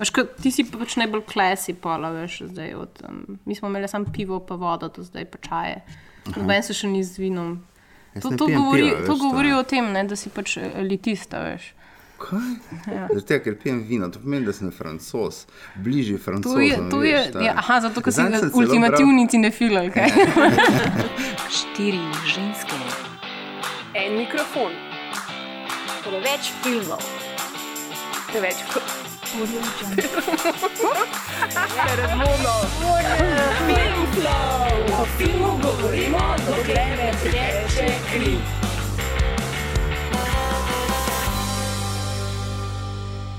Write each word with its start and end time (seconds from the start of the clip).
Veš, 0.00 0.10
kaj, 0.16 0.24
ti 0.40 0.48
si 0.54 0.64
pač 0.64 0.96
najbolj 0.96 1.26
klasi 1.28 1.74
pola, 1.76 2.08
veš, 2.14 2.38
zdaj. 2.48 2.74
Od, 2.74 3.02
um, 3.08 3.40
mi 3.44 3.54
smo 3.54 3.68
imeli 3.68 3.88
samo 3.88 4.08
pivo, 4.14 4.40
pa 4.40 4.56
vodo, 4.56 4.88
to 4.88 5.04
zdaj 5.04 5.26
pa 5.28 5.38
čaje. 5.44 5.82
Noben 6.36 6.62
se 6.64 6.76
še 6.76 6.88
ni 6.88 7.02
z 7.04 7.20
vinom. 7.20 7.58
Jaz 8.14 8.24
To, 8.24 8.30
to 8.34 8.48
govori, 8.48 8.88
piva, 8.88 9.02
to 9.06 9.12
veš, 9.12 9.20
govori 9.20 9.52
to 9.52 9.58
o 9.60 9.66
tem, 9.68 9.92
ne, 9.92 10.04
da 10.08 10.16
si 10.16 10.32
pač 10.32 10.56
elitista, 10.56 11.44
veš. 11.44 11.74
Kaj? 12.20 12.48
Ja. 12.92 13.04
Tega, 13.24 13.38
ker 13.44 13.54
pijem 13.60 13.82
vino, 13.88 14.08
to 14.12 14.20
pomeni, 14.20 14.44
da 14.48 14.52
sem 14.56 14.72
francos, 14.72 15.46
bližje 15.76 16.18
To 16.18 16.24
francozom. 16.24 16.62
je, 16.64 16.80
to 16.90 17.02
je, 17.04 17.16
veš, 17.16 17.44
ja, 17.44 17.54
aha, 17.56 17.80
zato 17.86 18.02
ker 18.04 18.12
sem 18.12 18.34
ultimativni 18.52 19.28
cinefil, 19.28 19.76
ali 19.80 19.92
kaj? 19.94 20.12
Štiri 21.60 22.00
ženske, 22.28 22.80
En 23.96 24.16
mikrofon, 24.16 24.72
preveč 26.04 26.52
filmov, 26.62 27.04
preveč 28.30 28.64
O 29.32 29.36
filmu 35.18 35.58
govorimo, 35.62 36.18
dokler 36.46 36.96
ne 36.96 37.12
teče 37.22 37.86
kri. 38.10 38.34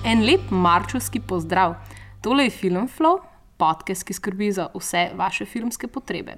En 0.06 0.26
lep 0.26 0.42
marčovski 0.50 1.20
pozdrav. 1.20 1.76
Tole 2.22 2.44
je 2.44 2.50
Film 2.50 2.88
Flow, 2.88 3.20
podcast, 3.58 4.04
ki 4.04 4.14
skrbi 4.14 4.52
za 4.52 4.70
vse 4.76 5.10
vaše 5.16 5.46
filmske 5.46 5.88
potrebe. 5.88 6.36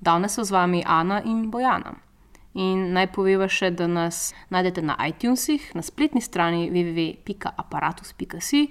Danes 0.00 0.34
so 0.34 0.44
z 0.44 0.50
vami 0.50 0.84
Ana 0.86 1.22
in 1.24 1.50
Bojana. 1.50 2.09
In 2.54 2.90
naj 2.92 3.12
poveva 3.14 3.46
še, 3.48 3.70
da 3.70 3.86
nas 3.86 4.32
najdete 4.50 4.82
na 4.82 4.96
iTunesih, 5.06 5.70
na 5.78 5.82
spletni 5.86 6.22
strani 6.22 6.70
www.apparatus.si 6.70 8.64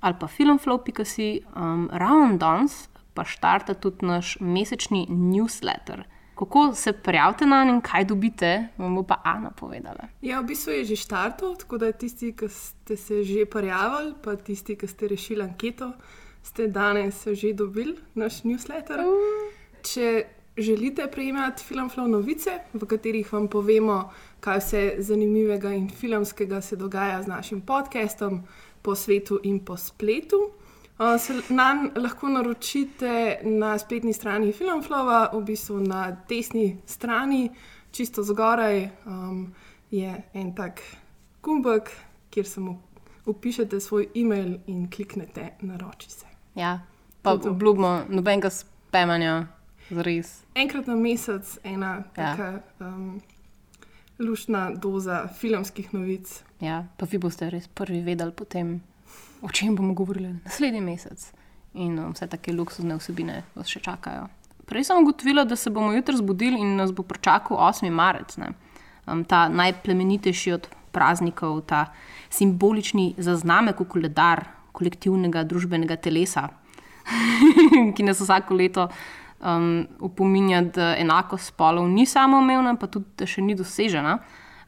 ali 0.00 0.16
pa 0.20 0.26
filmflow.si. 0.26 1.42
Um, 1.54 1.88
ravno 1.92 2.38
danes 2.40 2.88
pa 3.14 3.24
štarta 3.24 3.74
tudi 3.74 4.06
naš 4.06 4.38
mesečni 4.40 5.06
newsletter. 5.10 6.02
Kako 6.38 6.72
se 6.74 6.92
prijavite 6.92 7.46
na 7.46 7.62
in 7.68 7.80
kaj 7.80 8.04
dobite, 8.04 8.68
vam 8.78 8.94
bo 8.94 9.02
pa 9.02 9.20
Ana 9.24 9.50
povedala. 9.50 10.08
Ja, 10.22 10.40
v 10.40 10.46
bistvu 10.46 10.72
je 10.72 10.84
že 10.84 10.96
štartov, 10.96 11.58
tako 11.60 11.78
da 11.78 11.92
tisti, 11.92 12.32
ki 12.32 12.48
ste 12.48 12.96
se 12.96 13.22
že 13.24 13.44
prijavili, 13.44 14.14
pa 14.24 14.36
tisti, 14.36 14.76
ki 14.76 14.86
ste 14.86 15.08
rešili 15.08 15.42
anketo, 15.42 15.92
ste 16.42 16.68
danes 16.68 17.26
že 17.32 17.52
dobili 17.52 17.96
naš 18.14 18.42
newsletter. 18.42 19.04
Če 19.82 20.24
želite 20.56 21.08
prejemati 21.12 21.64
filmflow 21.64 22.06
novice, 22.06 22.58
v 22.72 22.86
katerih 22.86 23.32
vam 23.32 23.48
povemo, 23.48 24.10
kaj 24.40 24.58
vse 24.58 24.94
zanimivega 24.98 25.72
in 25.72 25.90
filmskega 25.90 26.60
se 26.60 26.76
dogaja 26.76 27.22
z 27.22 27.26
našim 27.26 27.60
podcastom 27.60 28.42
po 28.82 28.94
svetu 28.94 29.40
in 29.42 29.64
po 29.64 29.76
spletu. 29.76 30.36
Uh, 30.98 31.20
se 31.20 31.34
nam 31.48 31.90
lahko 31.96 32.28
naročite 32.28 33.38
na 33.42 33.78
spletni 33.78 34.12
strani 34.12 34.52
Filmflova, 34.52 35.30
v 35.32 35.42
bistvu 35.44 35.78
na 35.80 36.16
desni 36.28 36.76
strani, 36.86 37.50
čisto 37.90 38.22
zgoraj, 38.22 38.88
um, 39.06 39.54
je 39.90 40.22
en 40.34 40.54
tak 40.54 40.82
gumbek, 41.42 41.90
kjer 42.30 42.46
samo 42.46 42.82
upišete 43.26 43.80
svoj 43.80 44.08
e-mail 44.14 44.58
in 44.66 44.90
kliknete 44.90 45.48
naroči 45.60 46.10
se. 46.10 46.26
Ja, 46.54 46.80
pa 47.22 47.32
obljubimo, 47.32 48.02
nobenega 48.08 48.50
spemanja, 48.50 49.46
zares. 49.90 50.42
Enkrat 50.54 50.86
na 50.86 50.96
mesec 50.96 51.58
ena 51.64 52.04
Ja. 52.16 52.36
taka 52.36 52.60
um, 52.80 53.20
lušna 54.18 54.70
doza 54.70 55.28
filmskih 55.28 55.94
novic. 55.94 56.42
Ja, 56.60 56.84
pa 56.96 57.06
vi 57.10 57.18
boste 57.18 57.50
res 57.50 57.68
prvi 57.68 58.02
vedeli, 58.04 58.32
potem, 58.32 58.80
o 59.42 59.48
čem 59.48 59.76
bomo 59.76 59.94
govorili 59.94 60.34
naslednji 60.44 60.80
mesec. 60.80 61.32
In 61.74 61.98
um, 61.98 62.12
vse 62.12 62.26
take 62.26 62.52
luksuzne 62.52 62.96
vsebine 62.98 63.42
vas 63.54 63.70
še 63.70 63.80
čakajo. 63.80 64.28
Prej 64.66 64.84
sem 64.84 65.02
ugotovila, 65.02 65.44
da 65.44 65.56
se 65.56 65.70
bomo 65.70 65.92
jutri 65.92 66.16
zbudili 66.16 66.60
in 66.60 66.76
nas 66.76 66.92
bo 66.92 67.02
pričakal 67.02 67.56
8. 67.58 67.90
marec, 67.90 68.36
ne? 68.36 68.52
um, 69.06 69.24
ta 69.24 69.48
najplemenitejši 69.48 70.52
od 70.52 70.68
praznikov, 70.92 71.60
ta 71.66 71.92
simbolični 72.30 73.14
zaznamek 73.18 73.80
v 73.80 73.88
koledar 73.88 74.44
kolektivnega 74.72 75.44
družbenega 75.44 75.96
telesa, 75.96 76.48
ki 77.96 78.06
nas 78.06 78.20
vsako 78.20 78.54
leto 78.54 78.88
um, 79.40 79.86
opominja, 80.00 80.62
da 80.62 80.94
enakost 80.96 81.52
spolov 81.52 81.88
ni 81.88 82.06
samoumevna, 82.06 82.76
pa 82.80 82.86
tudi 82.86 83.10
da 83.18 83.28
še 83.28 83.44
ni 83.44 83.56
dosežena. 83.58 84.18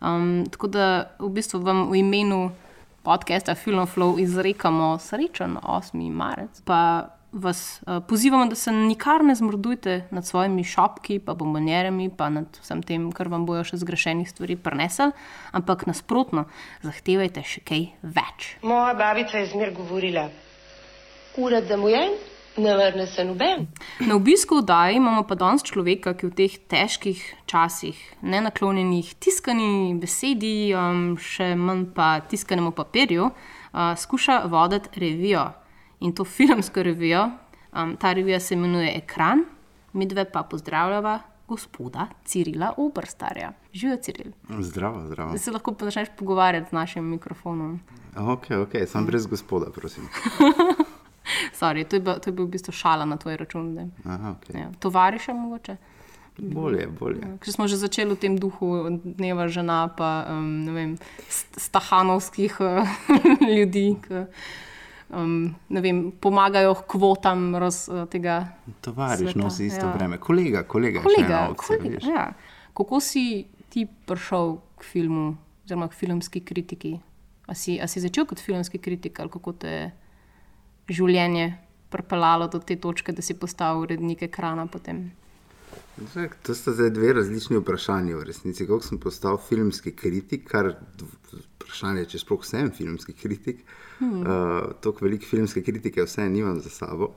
Um, 0.02 0.42
tako 0.50 0.66
da 0.72 0.86
v 1.20 1.30
bistvu 1.36 1.62
vam 1.62 1.86
v 1.90 2.00
imenu 2.02 2.50
podcasta 3.06 3.54
Film 3.54 3.86
Flow 3.86 4.18
izrekamo 4.18 4.96
srečen 4.98 5.58
8. 5.62 6.10
marec. 6.10 6.62
Pa 6.66 7.12
vas 7.32 7.80
uh, 7.86 8.02
pozivamo, 8.08 8.46
da 8.46 8.54
se 8.54 8.72
nikar 8.72 9.24
ne 9.24 9.34
zmrdujte 9.34 10.08
nad 10.10 10.26
svojimi 10.26 10.64
šopki, 10.64 11.18
pa 11.18 11.34
bombonjerami, 11.34 12.10
pa 12.16 12.28
nad 12.28 12.58
vsem 12.60 12.82
tem, 12.82 13.08
kar 13.12 13.30
vam 13.32 13.46
bojo 13.48 13.64
še 13.64 13.80
zgrešenih 13.80 14.28
stvari 14.28 14.56
prinesli, 14.60 15.10
ampak 15.56 15.86
nasprotno, 15.88 16.44
zahtevajte 16.84 17.44
še 17.46 17.64
kaj 17.64 17.86
več. 18.02 18.50
Moja 18.62 18.92
babica 18.98 19.40
je 19.40 19.48
zmer 19.54 19.72
govorila, 19.76 20.28
ura 21.40 21.62
da 21.64 21.80
mu 21.80 21.88
je, 21.88 22.04
ne 22.56 22.76
vrne 22.76 23.06
se 23.06 23.24
noben. 23.24 23.66
Na 24.00 24.16
obisku 24.16 24.58
vdaji 24.58 24.96
imamo 24.96 25.22
pa 25.28 25.34
danes 25.34 25.62
človeka, 25.62 26.14
ki 26.14 26.26
v 26.26 26.34
teh 26.36 26.58
težkih 26.68 27.22
časih, 27.46 27.96
ne 28.22 28.42
naklonjenih 28.44 29.14
tiskani 29.22 29.94
besedi, 30.00 30.72
um, 30.76 31.16
še 31.16 31.54
manj 31.56 31.88
pa 31.96 32.20
tiskanemu 32.20 32.74
papirju, 32.76 33.30
uh, 33.30 33.92
skuša 33.96 34.42
voditi 34.52 35.00
revijo 35.00 35.48
in 36.00 36.12
to 36.12 36.24
filmsko 36.24 36.82
revijo. 36.82 37.30
Um, 37.72 37.96
ta 37.96 38.12
revija 38.12 38.40
se 38.40 38.54
imenuje 38.54 38.96
Ekran, 38.98 39.44
mi 39.92 40.06
dve 40.06 40.24
pa 40.24 40.42
pozdravljava 40.42 41.20
gospoda 41.48 42.06
Cirila 42.24 42.72
Oberstarja. 42.76 43.52
Živijo, 43.72 43.96
Ciril. 43.96 44.32
Zdravo, 44.60 45.06
zdravo. 45.06 45.32
Da 45.32 45.38
se 45.38 45.50
lahko 45.50 45.74
pa 45.74 45.84
začneš 45.84 46.08
pogovarjati 46.18 46.70
z 46.70 46.72
našim 46.72 47.04
mikrofonom. 47.04 47.80
Ok, 48.16 48.50
ok, 48.62 48.76
sem 48.86 49.06
brez 49.06 49.26
gospoda, 49.26 49.70
prosim. 49.72 50.08
Sorry, 51.62 51.84
to, 51.86 51.96
je 51.96 52.02
bil, 52.02 52.18
to 52.18 52.30
je 52.30 52.34
bil 52.34 52.46
v 52.50 52.54
bistvu 52.56 52.72
šala 52.74 53.06
na 53.06 53.14
tvoj 53.16 53.36
račun. 53.38 53.70
Aha, 54.02 54.34
okay. 54.34 54.58
Ja. 54.58 54.70
Tovariša 54.82 55.30
mogoče. 55.32 55.76
Bolje, 56.38 56.88
bolje. 56.88 57.22
Ker 57.38 57.52
smo 57.52 57.68
že 57.68 57.76
začeli 57.76 58.16
v 58.16 58.18
tem 58.18 58.34
duhu 58.40 58.88
dneva 59.04 59.46
žena, 59.52 59.84
pa 59.92 60.26
um, 60.32 60.64
ne 60.64 60.72
vem, 60.72 60.90
st- 61.28 61.60
stahanovskih 61.60 62.56
uh, 62.58 62.88
ljudi, 63.56 64.00
ki 64.00 64.24
um, 65.12 65.52
vem, 65.68 66.08
pomagajo 66.10 66.72
kvotam 66.88 67.52
raz, 67.60 67.84
uh, 67.86 68.08
tega. 68.08 68.56
Tovariš 68.80 69.36
nosi 69.36 69.68
isto 69.68 69.84
ja. 69.86 69.92
breme. 69.92 70.16
Kolega, 70.18 70.64
kolega, 70.64 71.04
Kolega, 71.04 71.46
opcija, 71.52 71.78
kolega, 71.78 72.00
veš. 72.00 72.08
ja. 72.08 72.26
Kako 72.74 73.00
si 73.04 73.44
ti 73.68 73.84
prišel 73.86 74.56
k 74.80 74.88
filmu, 74.88 75.36
oziroma 75.62 75.92
k 75.92 75.94
filmski 75.94 76.40
kritiki? 76.40 76.96
A 77.46 77.54
si, 77.54 77.76
a 77.76 77.84
si 77.86 78.00
začel 78.00 78.24
kot 78.24 78.40
filmski 78.40 78.80
kritik 78.80 79.20
ali 79.20 79.28
kako 79.28 79.52
te 79.52 79.68
je 79.68 79.84
življenje 80.90 81.52
pripeljalo 81.92 82.48
do 82.48 82.58
te 82.58 82.76
točke, 82.76 83.12
da 83.12 83.22
si 83.22 83.36
postal 83.38 83.82
urednik 83.82 84.22
ekrana 84.22 84.66
potem? 84.66 85.10
Zdaj, 85.96 86.28
To 86.42 86.54
sta 86.54 86.72
zdaj 86.72 86.90
dve 86.90 87.12
različni 87.12 87.58
vprašanji 87.60 88.14
v 88.14 88.24
resnici. 88.24 88.66
Kako 88.66 88.84
sem 88.84 89.00
postal 89.00 89.38
filmski 89.38 89.92
kritik, 89.96 90.48
kar 90.48 90.72
vprašanje, 90.98 92.06
če 92.12 92.22
sploh 92.22 92.44
sem 92.44 92.70
filmski 92.72 93.12
kritik. 93.12 93.60
Hmm. 93.98 94.22
Uh, 94.22 94.72
Toliko 94.80 95.04
velike 95.04 95.28
filmske 95.28 95.62
kritike 95.62 96.04
vse 96.04 96.28
nimam 96.28 96.60
za 96.60 96.72
sabo. 96.72 97.12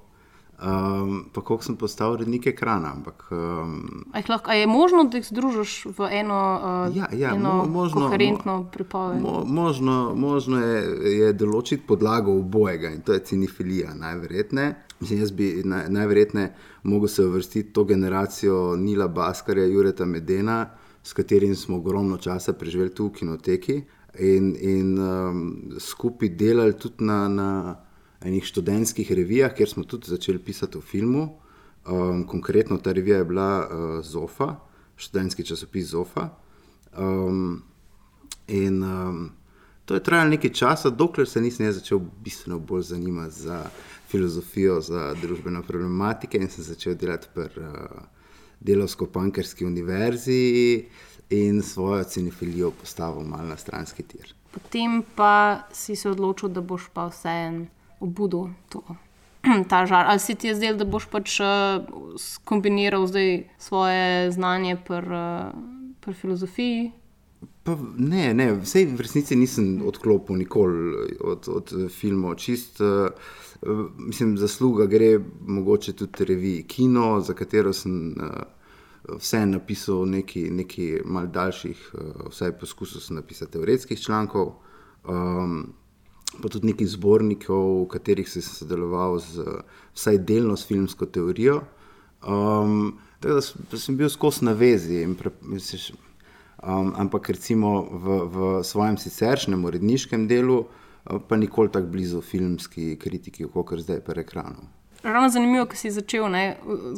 Um, 0.58 1.26
pa 1.34 1.42
kako 1.42 1.64
sem 1.64 1.76
postal 1.76 2.14
urednik 2.14 2.48
ekrana. 2.48 2.92
Ampak, 2.92 3.28
um, 3.32 4.06
A, 4.14 4.22
lahko, 4.30 4.50
a 4.50 4.54
je 4.54 4.68
možno, 4.68 5.04
da 5.04 5.18
jih 5.18 5.28
združiš 5.28 5.86
v 5.88 6.08
eno, 6.12 6.60
uh, 6.88 6.96
Ja, 6.96 7.08
ja, 7.14 7.36
eno 7.36 7.50
mo- 7.56 7.68
možno- 7.68 8.02
koherentno 8.02 8.64
pripoved? 8.66 9.22
mo, 9.22 9.44
možno, 9.46 10.14
možno 10.16 10.60
je, 10.60 10.78
je 11.18 11.34
določiti 11.34 11.84
podlago 11.84 12.32
obojega 12.34 12.88
in 12.90 13.02
to 13.02 13.14
je 13.14 13.20
cinefilija, 13.22 13.94
najverjetneje. 13.96 14.76
Mislim, 15.00 15.20
jaz 15.20 15.32
bi 15.32 15.62
naj, 15.66 15.90
najverjetneje 15.90 16.54
mogel 16.84 17.08
se 17.08 17.26
uvrstiti 17.26 17.74
to 17.74 17.84
generacijo 17.84 18.76
Nila 18.78 19.08
Baskarja, 19.08 19.66
Jureta 19.66 20.06
Medena, 20.06 20.70
s 21.04 21.14
katerim 21.14 21.56
smo 21.56 21.78
ogromno 21.78 22.18
časa 22.18 22.54
preživeli 22.54 22.90
tu 22.90 23.08
v 23.08 23.12
kinoteki 23.12 23.82
in, 24.20 24.56
in 24.58 24.98
um, 24.98 25.42
skupaj 25.80 26.30
delali 26.30 26.74
tudi 26.74 27.04
na, 27.04 27.28
na 27.28 27.76
enih 28.26 28.44
študentskih 28.44 29.12
revijah, 29.12 29.54
kjer 29.54 29.70
smo 29.70 29.84
tudi 29.84 30.10
začeli 30.10 30.40
pisati 30.40 30.78
o 30.78 30.82
filmu. 30.82 31.30
Um, 31.86 32.28
konkretno 32.28 32.78
ta 32.78 32.92
revija 32.92 33.18
je 33.18 33.26
bila 33.26 33.68
uh, 33.68 34.06
Zofa, 34.06 34.56
študentski 34.98 35.44
časopis 35.46 35.86
Zofa. 35.88 36.30
Um, 36.98 37.64
in 38.48 38.84
um, 38.84 39.32
to 39.86 39.94
je 39.94 40.04
trajalo 40.04 40.30
nekaj 40.30 40.50
časa, 40.50 40.90
dokler 40.90 41.30
se 41.30 41.42
nisem 41.42 41.72
začel 41.72 42.00
bistveno 42.24 42.60
bolj 42.60 42.82
zanimati 42.82 43.34
za 43.34 43.64
filozofijo, 44.08 44.82
za 44.82 45.14
družbene 45.22 45.62
problematike 45.68 46.38
in 46.38 46.50
sem 46.50 46.64
začel 46.64 46.96
delati 46.96 47.28
pri 47.34 47.44
uh, 47.44 48.02
Delovsko-Pankerski 48.60 49.66
univerzi 49.66 50.86
in 51.30 51.62
svojo 51.62 52.04
cinefilijo 52.04 52.72
postavil 52.72 53.28
malo 53.28 53.50
na 53.50 53.58
stranski 53.58 54.04
tir. 54.04 54.34
Potem 54.52 55.04
pa 55.16 55.68
si 55.74 55.96
se 55.96 56.10
odločil, 56.10 56.50
da 56.50 56.62
boš 56.62 56.90
pa 56.94 57.10
vseeno 57.12 57.66
obudil 58.00 58.50
to. 58.70 58.84
Ta 59.70 59.86
žar. 59.86 60.06
Ali 60.08 60.20
si 60.20 60.36
ti 60.36 60.48
je 60.48 60.56
zdelo, 60.56 60.78
da 60.78 60.86
boš 60.86 61.08
pač 61.12 61.40
skombiniral 62.18 63.08
zdaj 63.08 63.44
svoje 63.58 64.32
znanje 64.32 64.78
pri 64.86 66.12
uh, 66.12 66.14
filozofiji? 66.14 66.92
Pa, 67.66 67.78
ne, 67.98 68.34
ne, 68.34 68.52
vse 68.62 68.86
v 68.86 69.02
resnici 69.02 69.36
nisem 69.36 69.82
odklopil 69.86 70.38
nikoli 70.38 71.16
od, 71.22 71.48
od 71.50 71.74
filmov. 71.90 72.36
Čist, 72.42 72.82
uh, 72.82 73.10
mislim, 73.98 74.38
zasluga 74.38 74.86
gre 74.86 75.18
mogoče 75.42 75.94
tudi 75.94 76.26
reviji 76.26 76.64
Kino, 76.64 77.22
za 77.22 77.34
katero 77.34 77.74
sem 77.74 78.14
uh, 78.18 79.18
vse 79.18 79.46
napisal 79.46 80.06
nekaj, 80.10 80.50
nekaj 80.62 81.02
mal 81.06 81.28
daljših, 81.28 81.90
uh, 81.94 82.30
vsaj 82.30 82.54
poskusil 82.60 83.02
sem 83.02 83.18
napisati 83.18 83.58
teoretskih 83.58 84.02
člankov. 84.02 84.54
Um, 85.06 85.74
Pa 86.42 86.50
tudi 86.52 86.72
nekaj 86.72 86.88
zbornikov, 86.96 87.86
v 87.86 87.90
katerih 87.96 88.30
sem 88.30 88.44
sodeloval 88.44 89.20
z 89.24 89.46
vsaj 89.96 90.20
delno 90.28 90.58
s 90.58 90.68
filmsko 90.68 91.06
teorijo. 91.06 91.62
Um, 92.26 92.98
tako 93.20 93.42
da 93.72 93.78
sem 93.80 93.98
bil 93.98 94.10
skozi 94.10 94.46
na 94.46 94.54
vezi. 94.58 95.04
Pre, 95.18 95.32
misliš, 95.42 95.92
um, 96.64 96.94
ampak 96.98 97.30
recimo 97.30 97.82
v, 97.92 98.20
v 98.26 98.64
svojem 98.64 98.98
siceršnjem 98.98 99.66
uredniškem 99.66 100.28
delu, 100.28 100.66
pa 101.28 101.38
nikoli 101.38 101.70
tako 101.72 101.88
blizu 101.88 102.22
filmski 102.22 102.96
kritiki, 103.00 103.46
kot 103.54 103.78
zdaj 103.80 104.02
pri 104.06 104.26
ekranu. 104.26 104.66
Ravno 105.06 105.30
zanimivo, 105.30 105.68
ko 105.70 105.78
si 105.78 105.92
začel, 105.94 106.24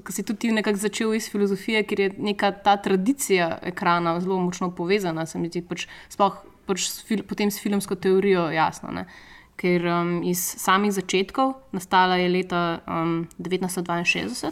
ko 0.04 0.14
si 0.16 0.24
tudi 0.24 0.52
nekako 0.56 0.80
začel 0.80 1.16
iz 1.18 1.28
filozofije, 1.28 1.82
ker 1.84 2.00
je 2.00 2.12
neka 2.18 2.54
ta 2.64 2.78
tradicija 2.80 3.58
ekrana 3.68 4.20
zelo 4.24 4.40
močno 4.40 4.72
povezana, 4.72 5.26
se 5.26 5.40
mi 5.40 5.50
zdi, 5.52 5.62
pač, 5.68 5.90
sploh 6.10 6.38
pač 6.68 6.90
s 6.90 7.02
fil, 7.08 7.24
potem 7.28 7.52
s 7.52 7.62
filmsko 7.64 7.96
teorijo 7.96 8.50
jasno. 8.54 8.92
Ne? 8.92 9.08
Ker 9.58 9.88
um, 9.90 10.12
iz 10.28 10.42
samih 10.62 10.94
začetkov, 10.94 11.56
nastala 11.74 12.20
je 12.22 12.30
leta 12.30 12.64
um, 12.86 13.24
1962 13.40 14.52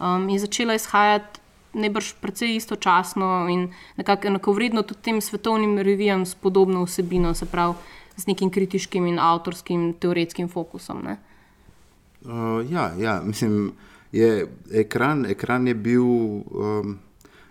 um, 0.00 0.28
in 0.28 0.42
začela 0.42 0.76
izhajati 0.76 1.40
najbrž 1.74 2.12
precej 2.22 2.56
istočasno 2.56 3.46
in 3.50 3.72
nekako 3.96 4.28
enakovredno 4.28 4.82
tudi 4.82 5.00
tem 5.02 5.20
svetovnim 5.20 5.78
revijam 5.78 6.26
s 6.26 6.34
podobno 6.34 6.84
vsebino, 6.84 7.34
se 7.34 7.46
pravi 7.46 7.74
z 8.16 8.26
nekim 8.26 8.50
kritiškim 8.50 9.06
in 9.06 9.18
avtorskim 9.18 9.94
teoretskim 9.98 10.48
fokusom. 10.48 11.02
Ne? 11.02 11.16
Uh, 12.24 12.62
ja, 12.70 12.92
ja, 12.98 13.22
mislim, 13.24 13.72
je 14.12 14.46
ekran, 14.72 15.26
ekran 15.26 15.66
je 15.66 15.74
bil 15.74 16.04
um, 16.04 16.98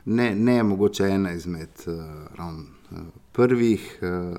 ne, 0.05 0.35
ne 0.35 0.63
mogoče 0.63 1.03
ena 1.03 1.31
izmed 1.31 1.69
uh, 1.87 1.93
ravno, 2.35 2.63
uh, 2.91 2.97
prvih 3.33 3.99
uh, 4.01 4.37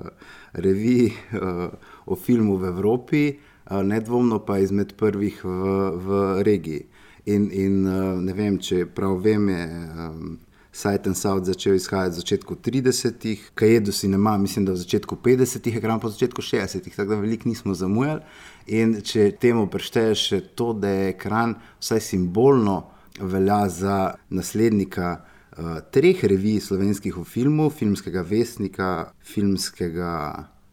revij 0.53 1.11
uh, 1.11 1.69
o 2.05 2.15
filmu 2.15 2.57
v 2.57 2.71
Evropi, 2.71 3.23
uh, 3.35 3.83
nedvomno 3.83 4.39
pa 4.45 4.59
izmed 4.59 4.95
prvih 4.97 5.43
v, 5.43 5.91
v 5.95 6.23
regiji. 6.43 6.85
In, 7.25 7.49
in 7.51 7.85
uh, 7.87 8.15
ne 8.21 8.33
vem, 8.37 8.59
če 8.61 8.85
prav 8.85 9.17
vem, 9.23 9.49
je 9.49 9.63
um, 9.65 10.37
and 10.83 11.15
South 11.15 11.45
začel 11.45 11.75
izhajati 11.75 12.11
v 12.11 12.19
začetku 12.19 12.55
30-ih, 12.55 13.51
kaj 13.55 13.69
je 13.69 13.79
do 13.79 13.91
cinema, 13.91 14.37
mislim, 14.37 14.65
da 14.65 14.71
v 14.71 14.77
začetku 14.77 15.15
50-ih, 15.15 15.77
ekran 15.77 15.99
pa 15.99 16.07
v 16.07 16.11
začetku 16.11 16.41
60-ih, 16.41 16.95
tako 16.95 17.09
da 17.09 17.21
veliko 17.21 17.49
nismo 17.49 17.73
zamujali. 17.73 18.21
In 18.67 18.99
če 19.01 19.31
temu 19.39 19.67
prešteješ 19.71 20.27
še 20.29 20.41
to, 20.55 20.73
da 20.73 20.89
je 20.89 21.13
ekran 21.13 21.55
vsaj 21.79 22.01
simbolno 22.01 22.83
velja 23.19 23.69
za 23.69 23.97
naslednika 24.29 25.21
treh 25.91 26.23
revij 26.23 26.59
slovenskih 26.59 27.15
v 27.17 27.23
filmu, 27.23 27.69
filmskega 27.69 28.21
vesnika, 28.27 29.11
filmskega 29.23 30.11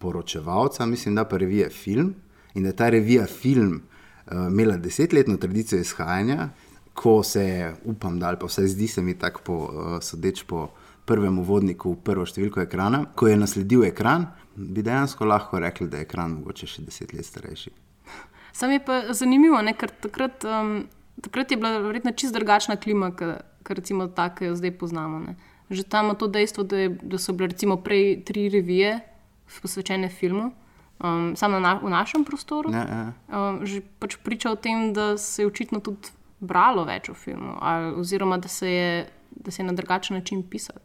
poročevalca, 0.03 0.87
mislim, 0.87 1.15
da 1.15 1.25
pa 1.25 1.39
revija 1.39 1.71
film. 1.71 2.15
In 2.55 2.63
da 2.63 2.69
je 2.69 2.77
ta 2.77 2.89
revija 2.89 3.27
film 3.27 3.83
uh, 4.27 4.47
imela 4.51 4.77
desetletno 4.77 5.37
tradicijo 5.37 5.81
izhajanja, 5.81 6.49
ko 6.95 7.23
se 7.23 7.45
je, 7.45 7.75
upam, 7.85 8.19
da 8.21 8.35
pa 8.41 8.47
vsaj 8.47 8.67
zdi 8.67 8.89
se 8.89 9.03
mi 9.03 9.15
tako, 9.19 9.41
po, 9.45 9.55
uh, 9.55 10.01
sodeč 10.03 10.43
po 10.43 10.69
prvem 11.07 11.39
uvodniku, 11.39 11.95
prvo 12.05 12.27
številko 12.27 12.63
ekrana, 12.63 13.05
ko 13.17 13.31
je 13.31 13.39
nasledil 13.39 13.87
ekran, 13.89 14.27
bi 14.55 14.83
dejansko 14.83 15.27
lahko 15.27 15.63
rekli, 15.63 15.89
da 15.89 16.03
je 16.03 16.07
ekran 16.07 16.37
mogoče 16.39 16.69
še 16.69 16.85
deset 16.87 17.15
let 17.17 17.27
starejši. 17.27 17.73
Sam 18.53 18.75
je 18.75 18.83
pa 18.85 19.01
zanimivo, 19.17 19.63
ne, 19.65 19.73
ker 19.79 19.91
takrat, 20.05 20.45
um, 20.45 20.83
takrat 21.25 21.51
je 21.51 21.57
bila 21.57 21.79
verjetno 21.81 22.13
čisto 22.13 22.37
drugačna 22.37 22.77
klima, 22.77 23.11
kot 23.17 23.41
recimo 23.69 24.09
ta, 24.09 24.35
ki 24.35 24.51
jo 24.51 24.57
zdaj 24.59 24.75
poznamo. 24.79 25.19
Ne. 25.19 25.37
Že 25.71 25.85
tam 25.85 26.13
je 26.13 26.19
to 26.19 26.27
dejstvo, 26.29 26.65
da, 26.65 26.77
je, 26.77 26.89
da 27.03 27.19
so 27.19 27.33
bile 27.33 27.53
recimo 27.55 27.77
prej 27.77 28.25
tri 28.25 28.49
revije 28.49 29.01
posvečene 29.63 30.09
filmu. 30.09 30.53
Um, 31.03 31.37
samo 31.37 31.59
na, 31.59 31.81
v 31.83 31.91
našem 31.91 32.23
prostoru, 32.25 32.71
Ne, 32.71 32.79
ja. 32.79 33.13
um, 33.27 33.67
že 33.67 33.83
pač 33.99 34.17
priča 34.23 34.53
o 34.53 34.57
tem, 34.57 34.93
da 34.95 35.19
se 35.19 35.43
je 35.43 35.47
očitno 35.47 35.81
tudi 35.83 36.15
bralo 36.39 36.85
več 36.87 37.11
o 37.11 37.15
filmu, 37.15 37.59
ali, 37.59 37.91
oziroma 37.99 38.39
da 38.39 38.49
se, 38.49 38.71
je, 38.71 39.07
da 39.35 39.51
se 39.51 39.63
je 39.63 39.67
na 39.67 39.75
drugačen 39.75 40.17
način 40.17 40.43
pisal. 40.47 40.79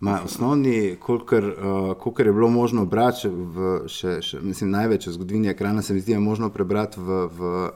Ma, 0.00 0.22
osnovni, 0.24 0.96
kolikor, 0.98 1.44
uh, 1.44 1.94
kolikor 2.02 2.26
je 2.26 2.32
bilo 2.32 2.48
možno 2.50 2.82
brati, 2.86 3.28
v, 3.28 3.84
še, 3.86 4.18
še, 4.24 4.40
mislim, 4.40 4.72
največ 4.74 5.06
v 5.06 5.14
zgodovini 5.14 5.52
ekrana, 5.52 5.82
se 5.86 5.94
mi 5.94 6.00
zdi, 6.00 6.16
je 6.16 6.20
možno 6.24 6.50
prebrati 6.50 6.98
v, 6.98 7.20
v, 7.30 7.70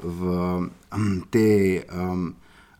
v 0.00 0.36
um, 0.96 1.18
tej 1.34 1.82
um, 1.92 2.30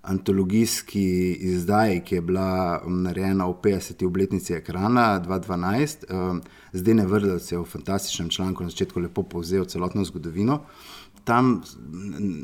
antologijski 0.05 1.33
izdaji, 1.33 2.01
ki 2.01 2.15
je 2.15 2.21
bila 2.21 2.81
um, 2.87 3.03
narejena 3.03 3.47
v 3.47 3.55
50. 3.63 4.07
obletnici 4.07 4.55
ekrana 4.55 5.21
2012. 5.21 6.05
Um, 6.11 6.43
zdaj 6.73 6.95
ne 6.95 7.07
vrdejo 7.07 7.39
se 7.39 7.59
v 7.59 7.65
fantastičnem 7.65 8.29
članku, 8.29 8.63
na 8.63 8.71
začetku 8.71 9.01
lepo 9.01 9.23
povzel 9.23 9.65
celotno 9.65 10.05
zgodovino. 10.05 10.61
Tam 11.25 11.63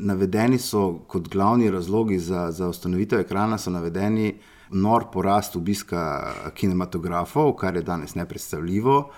navedeni 0.09 0.59
so 0.59 1.03
kot 1.09 1.29
glavni 1.29 1.71
razlogi 1.71 2.19
za, 2.19 2.51
za 2.51 2.69
ustanovitev 2.69 3.21
ekrana, 3.21 3.59
so 3.59 3.71
navedeni 3.71 4.35
nor 4.71 5.11
porast 5.13 5.57
obiska 5.57 6.33
kinematografov, 6.55 7.53
kar 7.57 7.77
je 7.77 7.83
danes 7.83 8.15
nepredstavljivo, 8.15 9.11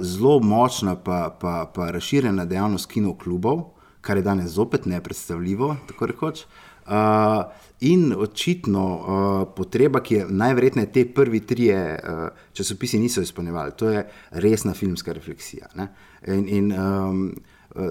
zelo 0.00 0.40
močna 0.40 0.94
pa, 0.96 1.36
pa, 1.40 1.70
pa 1.74 1.90
razširjena 1.90 2.44
dejavnost 2.44 2.86
kinoklubov, 2.86 3.64
kar 4.00 4.16
je 4.16 4.22
danes 4.22 4.50
zopet 4.50 4.86
nepredstavljivo, 4.86 5.76
tako 5.88 6.06
rekoč. 6.06 6.44
Uh, 6.86 7.44
in 7.80 8.14
očitno 8.16 8.84
uh, 8.84 9.54
potreba, 9.56 10.00
ki 10.00 10.14
je 10.14 10.26
najverjetneje 10.28 10.92
te 10.92 11.04
prvi 11.14 11.40
tri 11.40 11.70
uh, 11.72 12.28
časopisi 12.52 12.98
niso 12.98 13.20
izpolnjevali, 13.20 13.72
to 13.76 13.88
je 13.90 14.04
resna 14.30 14.74
filmska 14.74 15.12
refleksija. 15.12 15.66
Ne? 15.74 15.88
In, 16.26 16.48
in 16.48 16.72
um, 16.72 17.34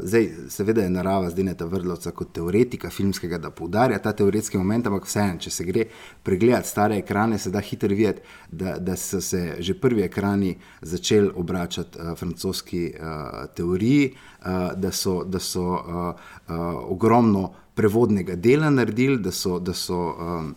zdaj, 0.02 0.30
seveda 0.50 0.82
je 0.82 0.90
narava 0.90 1.30
zdaj 1.30 1.56
ta 1.58 1.66
vrlovca 1.66 2.12
kot 2.12 2.32
teoretika 2.34 2.90
filmskega, 2.90 3.38
da 3.38 3.50
poudarja 3.50 4.00
ta 4.00 4.14
teoretski 4.14 4.58
moment, 4.58 4.88
ampak 4.88 5.06
vseeno, 5.10 5.40
če 5.40 5.52
se 5.52 5.66
gre 5.68 5.86
pregledati 6.24 6.70
stare 6.70 6.98
ekrane, 7.02 7.38
se 7.38 7.52
da 7.52 7.60
hitro 7.60 7.90
videti, 7.90 8.22
da, 8.52 8.78
da 8.78 8.96
so 8.96 9.22
se 9.22 9.56
že 9.60 9.74
prvi 9.74 10.06
ekrani 10.06 10.56
začeli 10.82 11.32
obračati 11.36 12.00
uh, 12.00 12.14
francoski 12.18 12.86
uh, 12.94 13.50
teoriji, 13.56 14.14
uh, 14.14 14.72
da 14.78 14.92
so, 14.92 15.24
da 15.24 15.40
so 15.40 15.66
uh, 15.66 15.82
uh, 16.48 16.56
ogromno 16.90 17.63
prevodnega 17.76 18.36
dela 18.36 18.70
naredili, 18.70 19.18
da 19.18 19.32
so. 19.32 19.60
Da 19.60 19.74
so 19.74 20.16
um, 20.20 20.56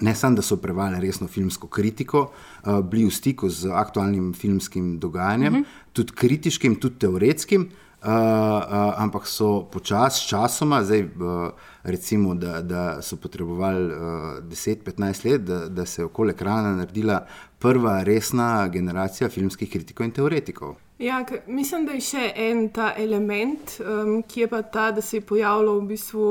Ne 0.00 0.14
samo, 0.14 0.36
da 0.36 0.42
so 0.42 0.56
prevajali 0.56 1.00
resno 1.00 1.26
filmsko 1.26 1.66
kritiko, 1.66 2.20
uh, 2.30 2.80
bili 2.86 3.08
v 3.08 3.10
stiku 3.10 3.48
z 3.50 3.72
aktualnim 3.74 4.28
filmskim 4.34 4.98
dogajanjem, 4.98 5.54
uh 5.54 5.60
-huh. 5.60 5.64
tudi 5.92 6.12
kritiškim, 6.12 6.76
tudi 6.76 6.98
teoretskim, 6.98 7.62
uh, 8.02 8.08
uh, 8.08 9.02
ampak 9.02 9.26
so 9.26 9.62
počasi, 9.72 10.28
časoma, 10.28 10.84
zdaj, 10.84 11.02
uh, 11.02 11.50
recimo, 11.82 12.34
da, 12.34 12.62
da 12.62 13.02
so 13.02 13.16
potrebovali 13.16 13.86
uh, 13.86 14.00
10-15 14.44 15.30
let, 15.30 15.40
da, 15.40 15.68
da 15.68 15.86
se 15.86 16.02
je 16.02 16.06
okoli 16.06 16.30
ekrana 16.30 16.76
naredila 16.76 17.26
prva 17.58 18.02
resna 18.02 18.68
generacija 18.68 19.28
filmskih 19.28 19.70
kritikov 19.70 20.06
in 20.06 20.12
teoretikov. 20.12 20.76
Ja, 20.98 21.24
mislim, 21.46 21.86
da 21.86 21.92
je 21.92 22.00
še 22.02 22.30
en 22.36 22.68
ta 22.74 22.92
element, 22.98 23.78
um, 23.80 24.22
ki 24.22 24.40
je 24.40 24.48
pa 24.50 24.62
ta, 24.62 24.90
da 24.92 25.02
se 25.02 25.16
je 25.16 25.26
pojavilo 25.26 25.76
v 25.78 25.86
bistvu 25.92 26.30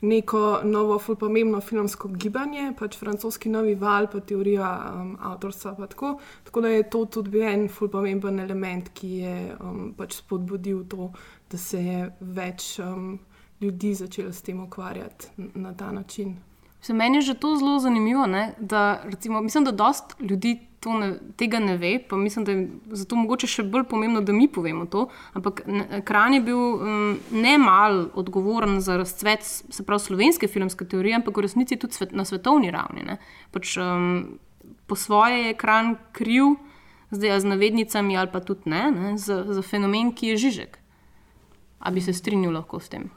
neko 0.00 0.60
novo, 0.64 0.98
fulpomembno 0.98 1.60
filmsko 1.60 2.08
gibanje, 2.08 2.70
pač 2.78 2.96
francoski 3.00 3.48
novi 3.52 3.74
val, 3.74 4.08
pa 4.12 4.20
teorija 4.20 4.70
um, 4.92 5.14
avtorstva. 5.20 5.86
Tako. 5.92 6.16
tako 6.44 6.60
da 6.60 6.72
je 6.72 6.88
to 6.90 7.04
tudi 7.04 7.30
bil 7.30 7.46
en 7.48 7.68
fulpomemben 7.68 8.40
element, 8.40 8.92
ki 8.94 9.12
je 9.20 9.36
um, 9.60 9.94
pač 9.96 10.20
spodbudil 10.20 10.84
to, 10.88 11.10
da 11.50 11.60
se 11.60 11.80
je 11.84 12.10
več 12.20 12.78
um, 12.84 13.18
ljudi 13.60 13.94
začelo 13.94 14.32
s 14.32 14.42
tem 14.42 14.60
ukvarjati 14.64 15.48
na 15.54 15.72
ta 15.74 15.92
način. 15.92 16.36
Se 16.80 16.94
meni 16.94 17.18
je 17.18 17.22
že 17.22 17.34
to 17.34 17.56
zelo 17.56 17.78
zanimivo, 17.78 18.26
ne, 18.26 18.54
da 18.58 19.02
recimo, 19.04 19.40
mislim, 19.40 19.64
da 19.64 19.72
dosta 19.72 20.14
ljudi 20.20 20.60
ne, 20.86 21.18
tega 21.36 21.58
ne 21.58 21.76
ve, 21.76 21.98
pa 22.08 22.16
mislim, 22.16 22.44
da 22.44 22.52
je 22.52 22.68
zato 22.86 23.16
mogoče 23.16 23.46
še 23.46 23.64
bolj 23.66 23.84
pomembno, 23.90 24.20
da 24.20 24.32
mi 24.32 24.48
povemo 24.48 24.86
to. 24.86 25.08
Ampak 25.34 25.62
ekran 25.98 26.34
je 26.34 26.40
bil 26.40 26.58
um, 26.58 27.18
ne 27.32 27.56
mal 27.58 28.06
odgovoren 28.14 28.80
za 28.80 28.96
razcvet 28.96 29.42
se 29.42 29.86
pravi 29.86 30.00
slovenske 30.00 30.48
filmske 30.48 30.86
teorije, 30.86 31.16
ampak 31.18 31.36
v 31.36 31.46
resnici 31.48 31.76
tudi 31.76 31.98
svet, 31.98 32.12
na 32.12 32.24
svetovni 32.24 32.70
ravni. 32.70 33.02
ne. 33.02 33.18
Pač, 33.50 33.76
um, 33.82 34.38
po 34.86 34.96
svoje 34.96 35.42
je 35.42 35.50
ekran 35.56 35.96
kriv, 36.12 36.54
zdaj 37.10 37.40
z 37.40 37.50
navednicami 37.50 38.16
ali 38.16 38.30
pa 38.32 38.40
tudi 38.40 38.70
ne, 38.70 38.90
ne 38.90 39.18
za, 39.18 39.44
za 39.48 39.62
fenomen, 39.62 40.12
ki 40.14 40.34
je 40.34 40.36
Žižek. 40.46 40.78
A 41.78 41.90
bi 41.90 42.00
se 42.00 42.12
strinjal 42.12 42.54
lahko 42.54 42.80
s 42.80 42.88
tem? 42.88 43.10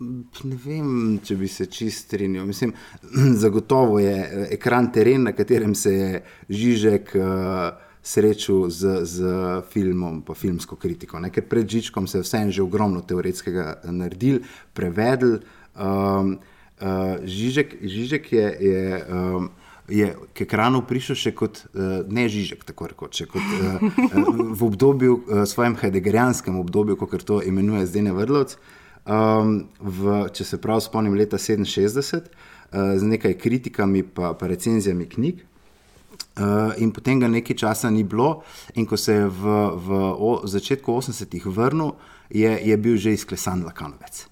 Ne 0.00 0.56
vem, 0.56 1.18
če 1.20 1.36
bi 1.36 1.48
se 1.48 1.66
čist 1.68 2.06
strinjal. 2.06 2.46
Mislim, 2.48 2.72
zagotovo 3.42 3.98
je 4.00 4.16
eh, 4.16 4.46
ekran 4.56 4.88
teren, 4.92 5.26
na 5.28 5.34
katerem 5.36 5.74
se 5.74 5.92
je 5.92 6.22
Žižek 6.48 7.12
uh, 7.20 7.26
srečal 8.02 8.70
z, 8.72 9.04
z 9.04 9.34
filmom, 9.72 10.22
pa 10.24 10.34
filmsko 10.34 10.80
kritiko. 10.80 11.20
Ne? 11.20 11.28
Ker 11.30 11.44
pred 11.48 11.68
Žižkom 11.68 12.08
se 12.08 12.18
je 12.18 12.24
vseeno 12.24 12.54
že 12.56 12.64
ogromno 12.64 13.04
teoretskega 13.04 13.82
naredil, 13.92 14.40
prevedel. 14.72 15.42
Um, 15.76 16.38
uh, 16.80 17.20
Žižek, 17.24 17.76
Žižek 17.84 18.32
je. 18.32 18.46
je 18.60 18.84
um, 19.08 19.50
Je 19.90 20.06
k 20.38 20.44
ekranu 20.46 20.84
prišel 20.86 21.16
še 21.18 21.30
kot 21.34 21.64
uh, 21.74 22.06
ne 22.06 22.28
Žižek, 22.30 22.62
tako 22.62 22.86
rekoč, 22.92 23.24
kot 23.26 23.42
uh, 23.42 23.82
v 24.54 24.60
obdobju, 24.62 25.16
uh, 25.18 25.42
svojem 25.50 25.74
hedegerijanskem 25.74 26.54
obdobju, 26.54 26.94
kot 26.94 27.26
to 27.26 27.40
imenuje 27.42 27.88
zdaj 27.90 28.06
Nevrlovc. 28.06 28.54
Um, 29.08 29.68
v, 29.80 30.26
če 30.36 30.44
se 30.44 30.58
prav 30.60 30.82
spomnim, 30.84 31.14
leta 31.16 31.38
67, 31.40 32.28
uh, 32.28 32.96
z 33.00 33.02
nekaj 33.08 33.38
kritikami 33.40 34.04
in 34.04 34.48
recenzijami 34.52 35.08
knjig. 35.08 35.46
Uh, 36.40 36.72
in 36.78 36.92
potem 36.92 37.20
ga 37.20 37.28
nekaj 37.28 37.56
časa 37.56 37.90
ni 37.90 38.04
bilo, 38.04 38.42
in 38.78 38.86
ko 38.86 38.96
se 38.96 39.12
je 39.12 39.26
v, 39.26 39.56
v 39.76 39.98
o, 40.14 40.30
začetku 40.46 40.92
80-ih 40.92 41.46
vrnil, 41.46 41.96
je, 42.30 42.48
je 42.48 42.76
bil 42.76 42.96
že 42.96 43.12
izklesan 43.12 43.64
Lakanovec. 43.66 44.28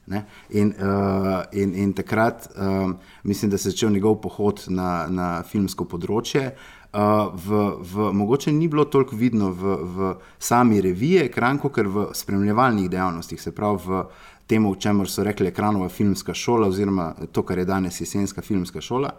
In, 0.54 0.72
uh, 0.78 1.42
in, 1.52 1.75
in 1.75 1.92
takrat 1.92 2.46
um, 2.54 2.96
mislim, 3.25 3.50
da 3.50 3.58
se 3.58 3.68
je 3.68 3.72
začel 3.72 3.90
njegov 3.90 4.20
pohod 4.22 4.62
na, 4.68 5.08
na 5.10 5.28
filmsko 5.42 5.84
področje. 5.84 6.54
Uh, 6.88 7.34
v, 7.34 7.82
v, 7.84 8.12
mogoče 8.16 8.52
ni 8.54 8.68
bilo 8.68 8.87
toliko 8.88 9.16
vidno 9.16 9.50
v, 9.52 9.76
v 9.82 10.14
sami 10.38 10.80
reviji, 10.80 11.26
kranko, 11.28 11.68
ker 11.75 11.90
v 11.90 12.08
spremljevalnih 12.14 12.88
dejavnostih, 12.88 13.42
se 13.42 13.52
pravi 13.52 13.84
v 13.84 14.04
temu, 14.49 14.75
čemu 14.75 15.07
so 15.07 15.25
rekli 15.25 15.49
ekranova 15.49 15.88
filmska 15.88 16.35
šola, 16.35 16.69
oziroma 16.69 17.14
to, 17.33 17.43
kar 17.43 17.59
je 17.59 17.64
danes 17.64 18.00
jesenska 18.00 18.43
filmska 18.43 18.81
šola, 18.81 19.11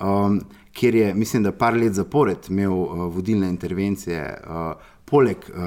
um, 0.00 0.40
kjer 0.72 0.94
je, 0.94 1.14
mislim, 1.14 1.42
da 1.42 1.52
par 1.52 1.76
let 1.76 1.92
zapored 1.92 2.48
imel 2.48 2.72
uh, 2.72 3.14
vodilne 3.14 3.48
intervencije, 3.48 4.40
uh, 4.46 4.72
poleg, 5.04 5.36
uh, 5.36 5.62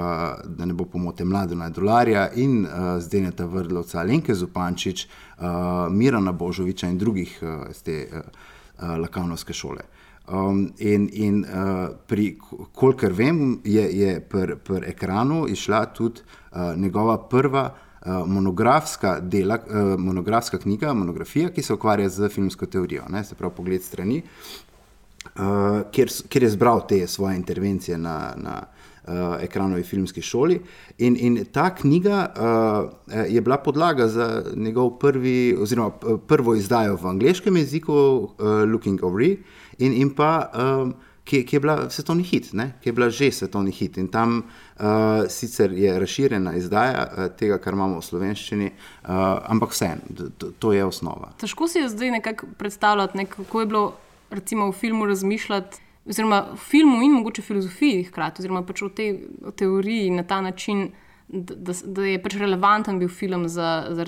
da 0.46 0.66
ne 0.66 0.74
bo 0.74 0.86
pomote 0.86 1.26
mladena 1.26 1.70
dolarja 1.70 2.30
in 2.36 2.66
uh, 2.66 2.98
zdaj 3.00 3.32
ta 3.38 3.46
vrdlovca 3.46 4.04
Lenke 4.04 4.36
Zupančič, 4.36 5.08
uh, 5.08 5.46
Mirana 5.92 6.32
Božoviča 6.32 6.90
in 6.90 6.98
drugih 6.98 7.40
uh, 7.42 7.72
te 7.84 8.08
uh, 8.12 8.20
uh, 8.20 8.98
lakanovske 9.00 9.54
šole. 9.54 9.86
Um, 10.28 10.72
in 10.78 11.10
in 11.14 11.44
uh, 11.46 11.90
pri, 12.08 12.38
kolikor 12.74 13.14
vem, 13.14 13.60
je, 13.64 13.84
je 14.00 14.20
pri 14.20 14.56
pr 14.58 14.84
ekranu 14.90 15.46
išla 15.48 15.86
tudi 15.86 16.22
uh, 16.22 16.74
njegova 16.76 17.18
prva 17.30 17.70
monografska, 18.06 19.20
dela, 19.20 19.58
uh, 19.70 20.00
monografska 20.00 20.58
knjiga, 20.58 20.94
monografija, 20.94 21.50
ki 21.50 21.62
se 21.62 21.74
ukvarja 21.74 22.10
z 22.10 22.30
filmsko 22.30 22.66
teorijo, 22.66 23.04
ne, 23.10 23.24
se 23.24 23.36
pravi 23.36 23.54
pogled 23.56 23.84
strani, 23.84 24.22
uh, 24.22 25.82
kjer, 25.92 26.12
kjer 26.30 26.44
je 26.44 26.50
zbral 26.50 26.86
te 26.88 27.08
svoje 27.08 27.36
intervencije 27.36 27.98
na, 27.98 28.34
na 28.38 28.60
uh, 29.08 29.44
ekranovi 29.44 29.84
filmski 29.84 30.22
šoli. 30.22 30.60
In, 30.98 31.18
in 31.20 31.46
ta 31.52 31.70
knjiga 31.76 32.28
uh, 32.36 33.26
je 33.30 33.42
bila 33.42 33.58
podlaga 33.58 34.08
za 34.08 34.44
njegov 34.56 35.00
prvi, 35.00 35.56
oziroma 35.60 35.92
prvo 36.28 36.56
izdajo 36.56 36.96
v 37.02 37.08
angleškem 37.08 37.58
jeziku, 37.58 37.94
uh, 37.94 38.30
Looking 38.72 39.04
Over, 39.04 39.36
in, 39.78 39.94
in 39.94 40.16
pa. 40.16 40.50
Um, 40.54 40.94
ki, 41.26 41.46
je 41.52 41.60
bila 41.60 41.90
svetovni 41.90 42.24
hit, 42.24 42.54
ne? 42.54 42.72
ki 42.82 42.90
je 42.90 42.94
bila 42.94 43.10
že 43.10 43.32
svetovni 43.32 43.72
hit. 43.72 43.98
In 43.98 44.08
tam 44.08 44.38
uh, 44.38 45.26
sicer 45.30 45.72
je 45.74 46.00
razširjena 46.00 46.56
izdaja 46.56 47.08
uh, 47.08 47.28
tega, 47.38 47.58
kar 47.58 47.74
imamo 47.74 48.00
v 48.00 48.06
slovenščini, 48.06 48.70
uh, 48.70 49.16
ampak 49.50 49.74
vseeno, 49.74 50.30
to, 50.60 50.74
je 50.74 50.86
osnova. 50.86 51.34
Težko 51.42 51.68
si 51.68 51.82
je 51.82 51.90
zdaj 51.90 52.14
nekako 52.20 52.52
predstavljati, 52.58 53.18
ne, 53.18 53.26
kako 53.26 53.62
je 53.64 53.72
bilo 53.74 53.86
recimo, 54.30 54.70
v 54.70 54.78
filmu 54.78 55.10
razmišljati. 55.10 55.82
Oziroma, 56.06 56.44
v 56.54 56.62
filmu 56.62 57.02
in 57.02 57.16
mogoče 57.18 57.42
filozofiji, 57.42 58.04
hkrati, 58.12 58.44
oziroma 58.44 58.62
pač 58.62 58.84
v 58.86 58.92
tej 58.94 59.14
v 59.42 59.54
teoriji 59.58 60.12
na 60.14 60.22
ta 60.24 60.38
način, 60.46 60.92
da, 61.28 61.56
da, 61.58 61.74
da 61.74 62.06
je 62.06 62.20
pač 62.22 62.36
relevanten 62.38 63.00
bil 63.02 63.10
film 63.10 63.48
za, 63.50 63.88
za 63.90 64.06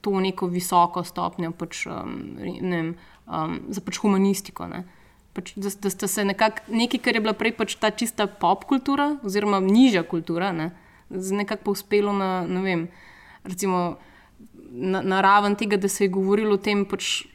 to 0.00 0.20
neko 0.20 0.48
visoko 0.50 1.04
stopnjo, 1.06 1.52
pač, 1.54 1.86
um, 1.86 2.16
vem, 2.42 2.96
um, 3.30 3.54
za 3.70 3.82
pač 3.86 4.02
humanistiko. 4.02 4.66
Ne 4.66 4.82
pač, 5.38 5.54
da, 5.54 5.70
da 5.70 5.90
ste 5.94 6.10
se 6.10 6.24
nekako, 6.26 6.66
nekaj, 6.74 7.00
kar 7.04 7.14
je 7.14 7.22
bila 7.22 7.34
prej 7.38 7.54
pač 7.54 7.78
ta 7.78 7.92
čista 7.94 8.26
pop 8.26 8.66
kultura, 8.66 9.12
oziroma 9.22 9.62
nižja 9.62 10.02
kultura, 10.08 10.50
ne, 10.52 10.72
nekako 11.08 11.76
uspelo 11.76 12.12
na, 12.12 12.42
ne 12.48 12.62
vem, 12.64 12.84
recimo, 13.46 13.98
na, 14.68 15.02
na 15.02 15.22
raven 15.24 15.54
tega, 15.56 15.78
da 15.78 15.88
se 15.88 16.04
je 16.04 16.14
govorilo 16.18 16.58
o 16.58 16.62
tem. 16.62 16.86
Pač, 16.88 17.26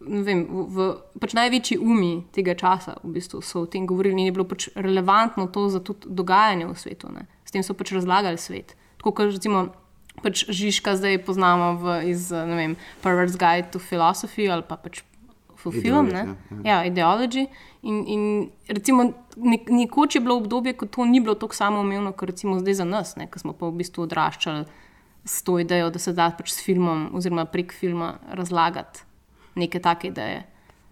Vem, 0.00 0.46
v, 0.48 0.84
pač 1.20 1.34
največji 1.36 1.76
umi 1.76 2.22
tega 2.32 2.54
časa 2.56 2.94
v 3.02 3.10
bistvu 3.18 3.42
so 3.44 3.66
o 3.66 3.68
tem 3.68 3.84
govorili, 3.84 4.16
in 4.16 4.30
je 4.30 4.32
bilo 4.32 4.46
pač 4.48 4.70
relevantno 4.72 5.44
to 5.52 5.66
za 5.68 5.82
dogajanje 5.84 6.70
v 6.70 6.76
svetu. 6.80 7.10
Ne. 7.12 7.26
S 7.44 7.52
tem 7.52 7.60
so 7.60 7.76
pač 7.76 7.92
razlagali 7.92 8.40
svet. 8.40 8.72
Tako 8.96 9.12
kot 9.12 9.34
recimo 9.36 9.66
pač 10.24 10.46
Žižka 10.48 10.96
zdaj 10.96 11.20
poznamo 11.28 11.76
v, 11.80 11.84
iz 12.16 12.32
Perverse 13.04 13.36
Guide 13.36 13.68
to 13.72 13.80
Philosophy 13.80 14.48
ali 14.48 14.64
pa 14.64 14.80
pač 14.80 15.04
film, 15.68 16.08
ne? 16.08 16.22
Ja, 16.64 16.80
ideology. 16.88 17.44
In, 17.84 18.00
in 18.08 18.22
recimo, 18.68 19.12
nekoč 19.68 20.16
je 20.16 20.22
bilo 20.24 20.38
obdobje, 20.40 20.72
ko 20.80 20.88
to 20.88 21.04
ni 21.04 21.20
bilo 21.20 21.36
tako 21.36 21.54
samoumevno, 21.54 22.12
kot 22.16 22.32
recimo 22.32 22.56
zdaj 22.60 22.80
za 22.80 22.86
nas, 22.88 23.12
ki 23.12 23.42
smo 23.42 23.52
pa 23.52 23.68
v 23.68 23.82
bistvu 23.84 24.08
odraščali 24.08 24.64
s 25.28 25.44
to 25.44 25.58
idejo, 25.60 25.90
da 25.92 26.00
se 26.00 26.16
da 26.16 26.30
pač 26.32 26.54
s 26.54 26.64
filmom 26.64 27.10
oziroma 27.14 27.44
prek 27.44 27.76
filma 27.76 28.14
razlagati 28.32 29.04
neke 29.60 29.80
take 29.84 30.08
ideje. 30.08 30.46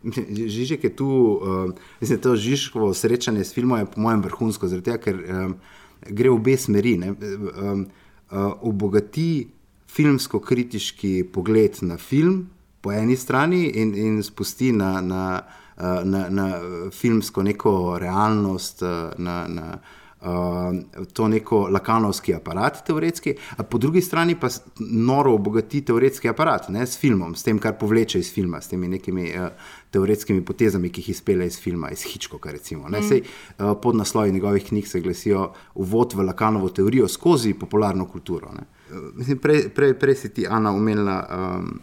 Žižek 0.58 0.84
je 0.84 0.92
tu, 0.96 1.08
uh, 1.08 1.72
mislim, 2.00 2.20
to 2.20 2.36
žižkovo 2.36 2.92
srečanje 2.94 3.44
s 3.44 3.56
filmom 3.56 3.78
je 3.78 3.90
po 3.94 4.00
mojem 4.00 4.22
vrhunsko, 4.28 4.68
zato 4.68 4.98
ker 5.02 5.16
um, 5.16 5.56
gre 6.04 6.30
v 6.30 6.36
obe 6.36 6.56
smeri. 6.56 6.98
Um, 7.00 7.88
uh, 8.30 8.52
obogati 8.60 9.48
filmsko-kritiški 9.88 11.24
pogled 11.32 11.80
na 11.82 11.96
film, 11.96 12.48
po 12.88 12.92
eni 12.92 13.16
strani 13.16 13.66
in, 13.76 13.92
in 13.94 14.22
spusti 14.22 14.72
na, 14.72 15.00
na, 15.00 15.42
eh, 15.76 16.04
na, 16.04 16.28
na 16.30 16.46
filmsko 16.90 17.42
neko 17.42 17.98
realnost, 18.00 18.82
eh, 18.82 19.10
na, 19.18 19.46
na 19.48 19.78
uh, 20.20 21.04
to 21.12 21.28
neko 21.28 21.58
lakanovski 21.68 22.32
aparat, 22.34 22.80
teoretski, 22.86 23.34
a 23.56 23.62
po 23.62 23.78
drugi 23.78 24.00
strani 24.00 24.38
pa 24.40 24.48
noro 24.80 25.34
obogati 25.34 25.82
teoretski 25.84 26.28
aparat 26.32 26.70
ne, 26.72 26.86
s 26.86 26.96
filmom, 26.98 27.34
s 27.36 27.44
tem, 27.44 27.58
kar 27.60 27.76
povleče 27.78 28.22
iz 28.24 28.32
filma, 28.32 28.60
s 28.60 28.72
temi 28.72 28.88
nekimi 28.88 29.28
uh, 29.36 29.50
teoretskimi 29.92 30.40
potezami, 30.44 30.88
ki 30.88 31.04
jih 31.04 31.10
izpele 31.12 31.46
iz 31.46 31.60
filma, 31.60 31.92
iz 31.92 32.06
Hitchcocka. 32.08 32.54
Recimo, 32.56 32.88
mm. 32.88 33.04
Sej, 33.08 33.22
uh, 33.58 33.74
pod 33.82 34.00
naslovi 34.00 34.32
njegovih 34.32 34.64
knjig 34.70 34.88
se 34.88 35.04
glasijo 35.04 35.50
uvod 35.74 36.16
v 36.16 36.24
lakanovo 36.32 36.72
teorijo 36.72 37.08
skozi 37.08 37.52
popularno 37.54 38.08
kulturo. 38.08 38.48
Uh, 38.56 39.36
prej, 39.42 39.68
prej, 39.76 39.94
prej 40.00 40.20
si 40.24 40.32
ti, 40.34 40.48
Ana, 40.48 40.72
umenila. 40.72 41.20
Um, 41.28 41.78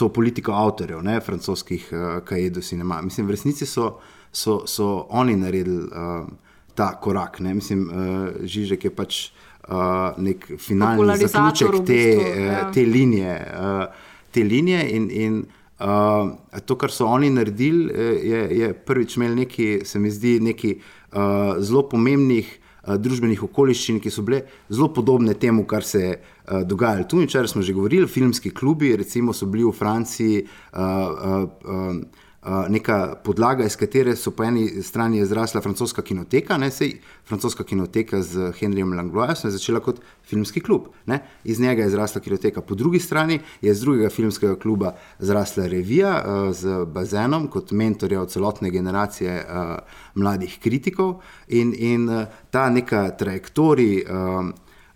to 0.00 0.08
politiko 0.08 0.54
avtorjev, 0.56 1.02
ne 1.04 1.18
francoskih, 1.20 1.90
uh, 1.92 2.06
kaj 2.24 2.42
je 2.42 2.50
do 2.56 2.62
cinema. 2.64 3.02
Mislim, 3.04 3.26
v 3.28 3.36
resnici 3.36 3.66
so, 3.68 3.98
so, 4.32 4.62
so 4.66 5.06
oni 5.10 5.36
naredili 5.36 5.84
uh, 5.84 6.28
ta 6.74 6.94
korak. 7.00 7.40
Ne? 7.44 7.54
Mislim, 7.54 7.84
uh, 7.88 8.28
Žižek 8.40 8.84
je 8.88 8.92
pač 8.96 9.20
uh, 9.68 10.16
nek 10.16 10.46
finalni 10.58 11.18
zaključek 11.20 11.70
te, 11.70 11.78
v 11.78 11.84
bistvu, 11.90 12.44
ja. 12.46 12.62
te 12.72 12.86
linije. 12.86 13.36
Uh, 13.52 14.06
te 14.30 14.44
linije 14.46 14.86
in, 14.96 15.10
in 15.10 15.36
uh, 15.82 16.32
to, 16.64 16.78
kar 16.80 16.94
so 16.94 17.10
oni 17.10 17.30
naredili, 17.34 17.90
je, 18.30 18.42
je 18.62 18.72
prvič 18.74 19.18
imel 19.18 19.34
nekaj, 19.42 19.84
se 19.84 20.00
mi 20.00 20.10
zdi, 20.10 20.38
nekaj 20.40 20.76
uh, 20.78 21.60
zelo 21.60 21.84
pomembnih. 21.88 22.59
Družbenih 22.86 23.42
okoliščin, 23.44 24.00
ki 24.00 24.10
so 24.10 24.22
bile 24.24 24.44
zelo 24.70 24.88
podobne 24.94 25.34
temu, 25.34 25.66
kar 25.68 25.84
se 25.84 26.00
je 26.00 26.14
uh, 26.16 26.62
dogajalo. 26.64 27.04
Tu 27.04 27.20
in 27.20 27.28
čar 27.28 27.48
smo 27.48 27.62
že 27.62 27.76
govorili, 27.76 28.08
filmski 28.08 28.50
klubi, 28.50 28.96
recimo, 28.96 29.32
so 29.32 29.46
bili 29.46 29.64
v 29.64 29.76
Franciji. 29.76 30.44
Uh, 30.72 30.80
uh, 30.80 31.44
uh, 31.64 32.19
neka 32.68 33.20
podlaga, 33.24 33.64
iz 33.68 33.76
katere 33.76 34.14
so 34.16 34.30
po 34.32 34.44
eni 34.44 34.82
strani 34.82 35.18
izrasla 35.20 35.60
francoska 35.60 36.02
kinoteka, 36.02 36.56
ne 36.56 36.70
sej 36.72 36.94
francoska 37.28 37.64
kinoteka 37.64 38.22
z 38.22 38.52
Henryjem 38.56 38.94
Langloisom, 38.96 39.50
začela 39.50 39.80
kot 39.84 40.00
filmski 40.24 40.60
klub. 40.60 40.88
Ne? 41.06 41.20
Iz 41.44 41.60
njega 41.60 41.82
je 41.82 41.88
izrasla 41.88 42.20
kinoteka, 42.20 42.60
po 42.60 42.74
drugi 42.74 42.98
strani 43.00 43.40
je 43.60 43.72
iz 43.72 43.80
drugega 43.80 44.08
filmskega 44.08 44.56
kluba 44.56 44.94
zrasla 45.18 45.66
revija 45.66 46.14
uh, 46.24 46.54
z 46.56 46.84
bazenom 46.86 47.48
kot 47.48 47.70
mentorja 47.70 48.24
celotne 48.26 48.70
generacije 48.70 49.44
uh, 49.44 49.76
mladih 50.14 50.58
kritikov 50.62 51.20
in, 51.48 51.74
in 51.76 52.08
uh, 52.08 52.24
ta 52.50 52.70
neka 52.70 53.10
trajektorija 53.10 54.04
uh, 54.08 54.50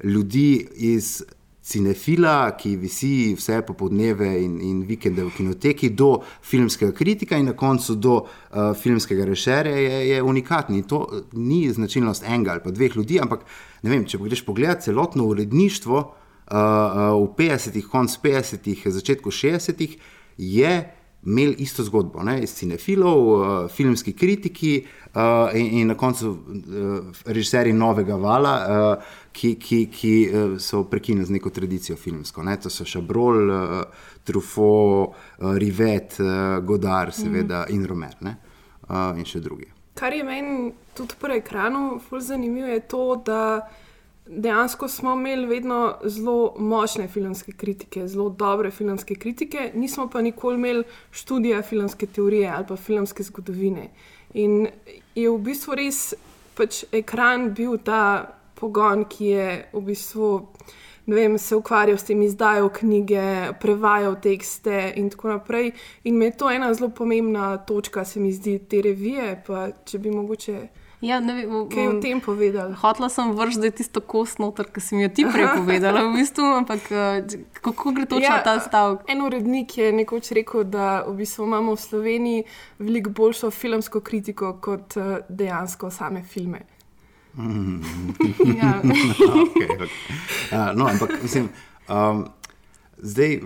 ljudi 0.04 0.66
iz 0.74 1.22
cinefila, 1.64 2.52
ki 2.60 2.74
visi 2.76 3.34
vse 3.34 3.62
popoldneve 3.64 4.28
in, 4.42 4.58
in 4.60 4.82
vikende 4.84 5.24
v 5.24 5.32
kinoteki, 5.32 5.90
do 5.96 6.18
filmskega 6.44 6.92
kritika 6.92 7.38
in 7.40 7.48
na 7.48 7.54
koncu 7.56 7.96
do 7.96 8.16
uh, 8.20 8.74
filmskega 8.76 9.24
rešerja, 9.24 9.76
je, 9.76 10.02
je 10.08 10.22
unikatni. 10.22 10.82
To 10.88 11.06
ni 11.32 11.64
značilnost 11.72 12.26
enega 12.28 12.52
ali 12.52 12.64
pa 12.64 12.70
dveh 12.70 12.96
ljudi, 12.96 13.20
ampak 13.22 13.46
vem, 13.82 14.04
če 14.04 14.20
greš 14.20 14.44
pogledat 14.44 14.84
celotno 14.84 15.24
uredništvo. 15.32 16.04
uh, 16.44 17.16
v 17.16 17.28
50-ih, 17.38 17.86
konc 17.88 18.12
50-ih, 18.20 18.82
začetku 18.92 19.30
60-ih, 19.30 19.96
je 20.36 20.72
imel 21.26 21.54
isto 21.58 21.84
zgodbo, 21.84 22.22
ne, 22.22 22.42
iz 22.42 22.54
cinefilov, 22.54 23.28
uh, 23.28 23.70
filmski 23.70 24.12
kritiki 24.12 24.86
uh, 25.14 25.20
in, 25.54 25.66
in 25.80 25.88
na 25.88 25.94
koncu 25.94 26.30
uh, 26.30 26.38
režiserji 27.26 27.72
novega 27.72 28.16
vala, 28.16 28.54
uh, 28.54 29.12
ki, 29.32 29.54
ki, 29.60 29.86
ki 29.92 30.14
uh, 30.28 30.56
so 30.60 30.84
prekinili 30.84 31.26
z 31.26 31.36
neko 31.38 31.50
tradicijo 31.50 31.96
filmsko. 31.96 32.42
Ne. 32.42 32.56
To 32.60 32.70
so 32.70 32.84
Šabrol, 32.84 33.50
uh, 33.50 34.10
Truffaut, 34.24 35.14
uh, 35.38 35.56
Rivet, 35.56 36.18
uh, 36.20 36.58
Godard, 36.64 37.14
seveda, 37.14 37.64
mm. 37.68 37.74
in 37.74 37.86
Romer 37.86 38.16
ne, 38.20 38.36
uh, 38.88 39.12
in 39.18 39.24
še 39.24 39.40
drugi. 39.40 39.70
Kar 39.94 40.12
je 40.12 40.24
meni 40.26 40.72
tudi 40.94 41.14
po 41.20 41.30
ekranu 41.30 42.00
fully 42.02 42.22
zanimivo, 42.26 42.66
je 42.66 42.80
to, 42.90 43.04
da 43.26 43.40
dejansko 44.26 44.88
smo 44.88 45.12
imeli 45.12 45.46
vedno 45.46 45.96
zelo 46.04 46.54
močne 46.58 47.08
filmske 47.08 47.52
kritike, 47.52 48.08
zelo 48.08 48.28
dobre 48.30 48.70
filmske 48.70 49.14
kritike, 49.14 49.70
nismo 49.74 50.08
pa 50.08 50.22
nikoli 50.22 50.54
imeli 50.54 50.84
študija 51.10 51.62
filmske 51.62 52.06
teorije 52.06 52.48
ali 52.48 52.66
pa 52.68 52.76
filmske 52.76 53.22
zgodovine. 53.22 53.90
In 54.34 54.66
je 55.14 55.30
v 55.30 55.38
bistvu 55.38 55.74
res 55.74 56.14
pač 56.54 56.84
ekran 56.92 57.52
bil 57.54 57.76
ta 57.78 58.34
pogon, 58.54 59.04
ki 59.04 59.26
je 59.26 59.46
v 59.72 59.84
bistvu. 59.90 60.32
Vem, 61.06 61.34
se 61.38 61.52
ukvarjal 61.52 61.98
s 62.00 62.06
tem, 62.08 62.22
izdajal 62.24 62.70
knjige, 62.72 63.52
prevajal 63.60 64.14
tekste 64.24 64.94
in 64.96 65.10
tako 65.12 65.34
naprej. 65.34 65.74
In 66.08 66.16
me 66.16 66.30
je 66.30 66.36
to 66.40 66.48
ena 66.50 66.70
zelo 66.74 66.88
pomembna 66.88 67.58
točka, 67.58 68.06
se 68.08 68.20
mi 68.20 68.32
zdi, 68.32 68.56
te 68.58 68.80
revije. 68.80 69.42
Pa, 69.46 69.66
če 69.84 70.00
bi 70.00 70.10
mogoče 70.10 70.56
Ja, 71.00 71.20
ne 71.20 71.34
vem, 71.34 71.50
kaj 71.68 71.88
o 71.88 71.94
tem 72.00 72.20
povedal. 72.20 72.72
Hotla 72.80 73.08
sem 73.12 73.32
vršiti, 73.36 73.60
da 73.60 73.66
je 73.66 73.76
tisto 73.80 74.00
kost 74.00 74.38
noter, 74.38 74.68
ki 74.72 74.80
si 74.80 74.96
mi 74.96 75.04
jo 75.04 75.10
ti 75.12 75.26
prej 75.28 75.48
povedala, 75.58 76.04
v 76.06 76.14
bistvu, 76.16 76.46
ampak 76.60 76.90
eh, 76.90 77.36
kako 77.60 77.92
gre 77.96 78.06
točno 78.06 78.30
ja, 78.30 78.42
ta 78.44 78.56
stavek? 78.60 79.04
En 79.12 79.24
urednik 79.26 79.76
je 79.78 79.92
nekoč 79.92 80.32
rekel, 80.38 80.64
da 80.64 81.02
v 81.08 81.18
bistvu 81.20 81.48
imamo 81.48 81.74
v 81.76 81.82
Sloveniji 81.82 82.46
veliko 82.78 83.10
boljšo 83.10 83.50
filmsko 83.50 84.00
kritiko 84.00 84.54
kot 84.64 84.96
eh, 84.96 85.18
dejansko 85.28 85.90
same 85.90 86.22
filme. 86.22 86.64
Mm. 87.36 87.82
ja. 88.60 88.80
okay, 88.82 89.66
okay. 89.66 89.88
Uh, 90.52 90.70
no, 90.78 90.86
ampak 90.86 91.22
mislim, 91.22 91.48
um, 91.88 92.26
zdaj. 92.98 93.40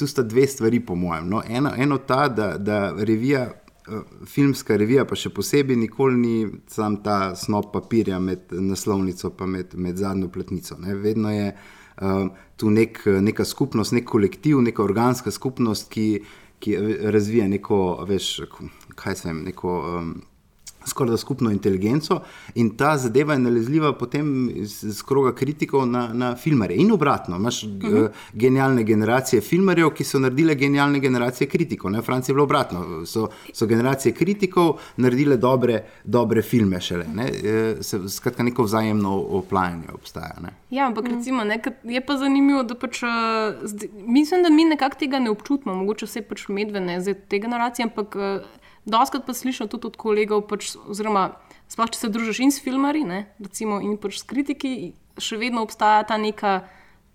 Tu 0.00 0.06
sta 0.08 0.22
dve 0.24 0.46
stvari, 0.48 0.80
po 0.80 0.94
mojem. 0.96 1.28
No, 1.28 1.42
eno, 1.44 1.70
eno 1.76 1.98
ta, 1.98 2.28
da, 2.28 2.54
da 2.58 2.94
revija 2.96 3.50
filmska 4.26 4.76
revija, 4.76 5.04
pa 5.04 5.16
še 5.18 5.32
posebej, 5.34 5.76
nikoli 5.76 6.16
ni 6.18 6.34
sam 6.70 7.00
ta 7.04 7.34
snop 7.36 7.72
papirja 7.74 8.20
med 8.20 8.52
naslovnico 8.52 9.32
in 9.32 9.50
med, 9.50 9.74
med 9.74 9.96
zadnjo 9.98 10.28
pletnico. 10.28 10.78
Ne. 10.78 10.94
Vedno 10.94 11.32
je 11.32 11.52
uh, 11.52 12.26
tu 12.56 12.70
nek, 12.70 13.02
neka 13.06 13.44
skupnost, 13.44 13.92
nek 13.92 14.08
kolektiv, 14.08 14.60
neka 14.62 14.82
organska 14.82 15.30
skupnost, 15.30 15.90
ki, 15.90 16.08
ki 16.60 16.76
razvija 17.12 17.48
neko, 17.48 18.04
veš, 18.08 18.32
kaj 18.94 19.16
se 19.16 19.28
jim, 19.28 19.44
neko. 19.44 19.78
Um, 19.98 20.18
skoraj 20.86 21.10
da 21.10 21.16
skupno 21.16 21.50
inteligenco, 21.50 22.20
in 22.54 22.76
ta 22.76 22.96
zadeva 22.98 23.32
je 23.32 23.38
nalezljiva 23.38 23.92
potem 23.98 24.50
iz, 24.54 25.02
kroga 25.06 25.34
kritikov 25.34 25.86
na, 25.86 26.08
na 26.14 26.36
filmare. 26.36 26.74
In 26.74 26.92
obratno, 26.92 27.36
imaš 27.36 27.62
uh 27.62 27.70
-huh. 27.70 28.04
uh, 28.04 28.10
genialne 28.32 28.84
generacije 28.84 29.40
filmarjev, 29.40 29.90
ki 29.90 30.04
so 30.04 30.18
naredile 30.18 30.54
genialne 30.54 31.00
generacije 31.00 31.48
kritikov. 31.48 31.90
Ne? 31.90 32.02
Francija 32.02 32.32
je 32.32 32.34
bilo 32.34 32.44
obratno, 32.44 33.06
so, 33.06 33.28
so 33.52 33.66
generacije 33.66 34.12
kritikov 34.12 34.78
naredile 34.96 35.36
dobre, 35.36 35.84
dobre 36.04 36.42
filme 36.42 36.80
šele. 36.80 37.06
Ne? 37.14 37.30
E, 37.44 37.76
se, 37.82 38.08
skratka, 38.08 38.42
neko 38.42 38.62
vzajemno 38.62 39.16
oplajanje 39.16 39.86
obstaja. 39.94 40.34
Ne? 40.42 40.48
Ja, 40.70 40.86
ampak 40.86 41.08
recimo, 41.08 41.44
ne, 41.44 41.62
je 41.84 42.06
pa 42.06 42.16
zanimivo, 42.16 42.62
da 42.62 42.74
pač, 42.74 43.02
uh, 43.02 43.08
zdi, 43.62 43.90
mislim, 44.06 44.42
da 44.42 44.50
mi 44.50 44.64
nekako 44.64 44.96
tega 44.98 45.18
ne 45.18 45.30
občutimo, 45.30 45.74
mogoče 45.74 46.06
vse 46.06 46.22
pač 46.22 46.48
medvene 46.48 47.00
za 47.00 47.14
te 47.14 47.38
generacije, 47.38 47.84
ampak. 47.84 48.16
Doskrat 48.88 49.26
pa 49.26 49.34
slišim 49.36 49.68
tudi 49.68 49.90
od 49.90 49.96
kolegov, 50.00 50.46
pač, 50.48 50.72
oziroma 50.88 51.34
sploh 51.70 51.90
če 51.92 52.00
se 52.00 52.10
družiš 52.12 52.40
in 52.42 52.52
s 52.54 52.62
filmari, 52.64 53.04
ne, 53.06 53.24
recimo, 53.42 53.78
in 53.84 53.98
pač 54.00 54.20
s 54.22 54.26
kritiki, 54.28 54.92
še 55.20 55.38
vedno 55.40 55.62
obstaja 55.66 56.02
ta 56.08 56.16
neka, 56.20 56.60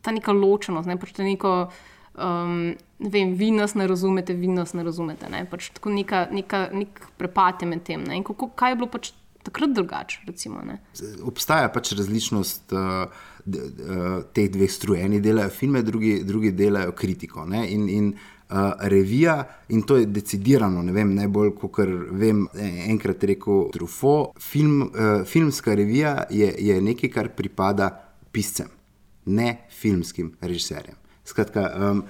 ta 0.06 0.14
neka 0.16 0.36
ločenost. 0.36 0.88
Ne, 0.90 0.98
pač 1.02 1.16
neko, 1.18 1.56
um, 2.16 2.74
ne 3.02 3.12
vem, 3.12 3.34
vi 3.40 3.52
nas 3.56 3.76
ne 3.76 3.90
razumete, 3.90 4.38
vi 4.38 4.52
nas 4.52 4.76
ne 4.78 4.86
razumete. 4.86 5.30
Ne, 5.34 5.44
pač 5.50 5.72
tako 5.76 5.94
neka, 5.96 6.28
neka, 6.32 6.68
nek 6.76 7.02
prepad 7.20 7.66
je 7.66 7.72
med 7.74 7.86
tem. 7.88 8.06
Ne, 8.06 8.22
kako, 8.26 8.54
kaj 8.56 8.76
je 8.76 8.80
bilo 8.80 8.92
pač 8.94 9.12
takrat 9.46 9.74
drugače? 9.74 10.24
Obstaja 11.26 11.72
pač 11.74 11.96
različnost. 11.98 12.76
Uh, 12.76 13.32
Teh 13.46 14.48
dveh 14.50 14.72
strujev, 14.74 15.04
eni 15.06 15.20
delajo 15.22 15.52
filme, 15.54 15.84
drugi, 15.86 16.16
drugi 16.26 16.50
delajo 16.58 16.96
kritiko. 16.98 17.44
Ne? 17.46 17.60
In, 17.70 17.84
in 17.94 18.08
uh, 18.10 18.35
uh, 18.50 18.74
revija 18.80 19.38
in 19.70 19.84
to 19.84 19.98
je 19.98 20.06
decidirano, 20.06 20.84
ne 20.84 20.92
vem, 20.92 21.14
najbolj 21.16 21.54
kot 21.60 21.80
vem, 22.12 22.46
enkrat 22.90 23.24
rekel 23.24 23.70
Truffaut. 23.74 24.36
Film, 24.42 24.82
uh, 24.82 25.24
filmska 25.26 25.76
revija 25.76 26.24
je, 26.30 26.54
je 26.58 26.82
nekaj, 26.82 27.10
kar 27.10 27.32
pripada 27.36 27.90
piscem, 28.32 28.70
ne 29.26 29.66
filmskim 29.70 30.36
režiserjem. 30.42 30.96
Skratka, 31.26 31.70
um, 31.74 32.04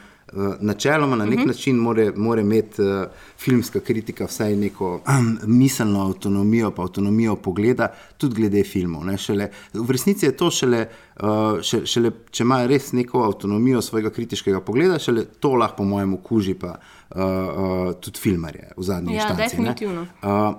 načeloma 0.59 1.15
na 1.15 1.25
nek 1.25 1.33
uh 1.33 1.39
mhm. 1.39 1.43
-huh. 1.43 1.47
način 1.47 1.75
mora, 1.75 2.11
mora 2.15 2.41
imeti 2.41 2.81
uh, 2.81 3.05
filmska 3.37 3.79
kritika 3.79 4.25
vsaj 4.25 4.55
neko 4.55 5.01
um, 5.19 5.37
miselno 5.43 6.07
avtonomijo, 6.07 6.71
pa 6.71 6.81
avtonomijo 6.81 7.35
pogleda, 7.35 7.87
tudi 8.17 8.35
glede 8.35 8.63
filmov. 8.63 9.17
Šele, 9.17 9.49
v 9.73 9.91
resnici 9.91 10.25
je 10.25 10.37
to 10.37 10.51
šele, 10.51 10.87
uh, 11.19 11.61
še, 11.61 11.85
šele, 11.85 12.11
če 12.31 12.43
ima 12.43 12.65
res 12.65 12.91
neko 12.91 13.23
avtonomijo 13.23 13.81
svojega 13.81 14.09
kritiškega 14.09 14.61
pogleda, 14.61 14.99
šele 14.99 15.25
to 15.25 15.53
lahko, 15.53 15.75
po 15.77 15.83
mojem, 15.83 16.13
okuži 16.13 16.53
pa 16.53 16.75
uh, 17.15 17.21
uh, 17.21 17.93
tudi 17.99 18.19
filmarje 18.19 18.71
v 18.77 18.83
zadnji 18.83 19.15
ja, 19.15 19.29
inštanci. 19.29 19.85
Uh, 19.85 19.99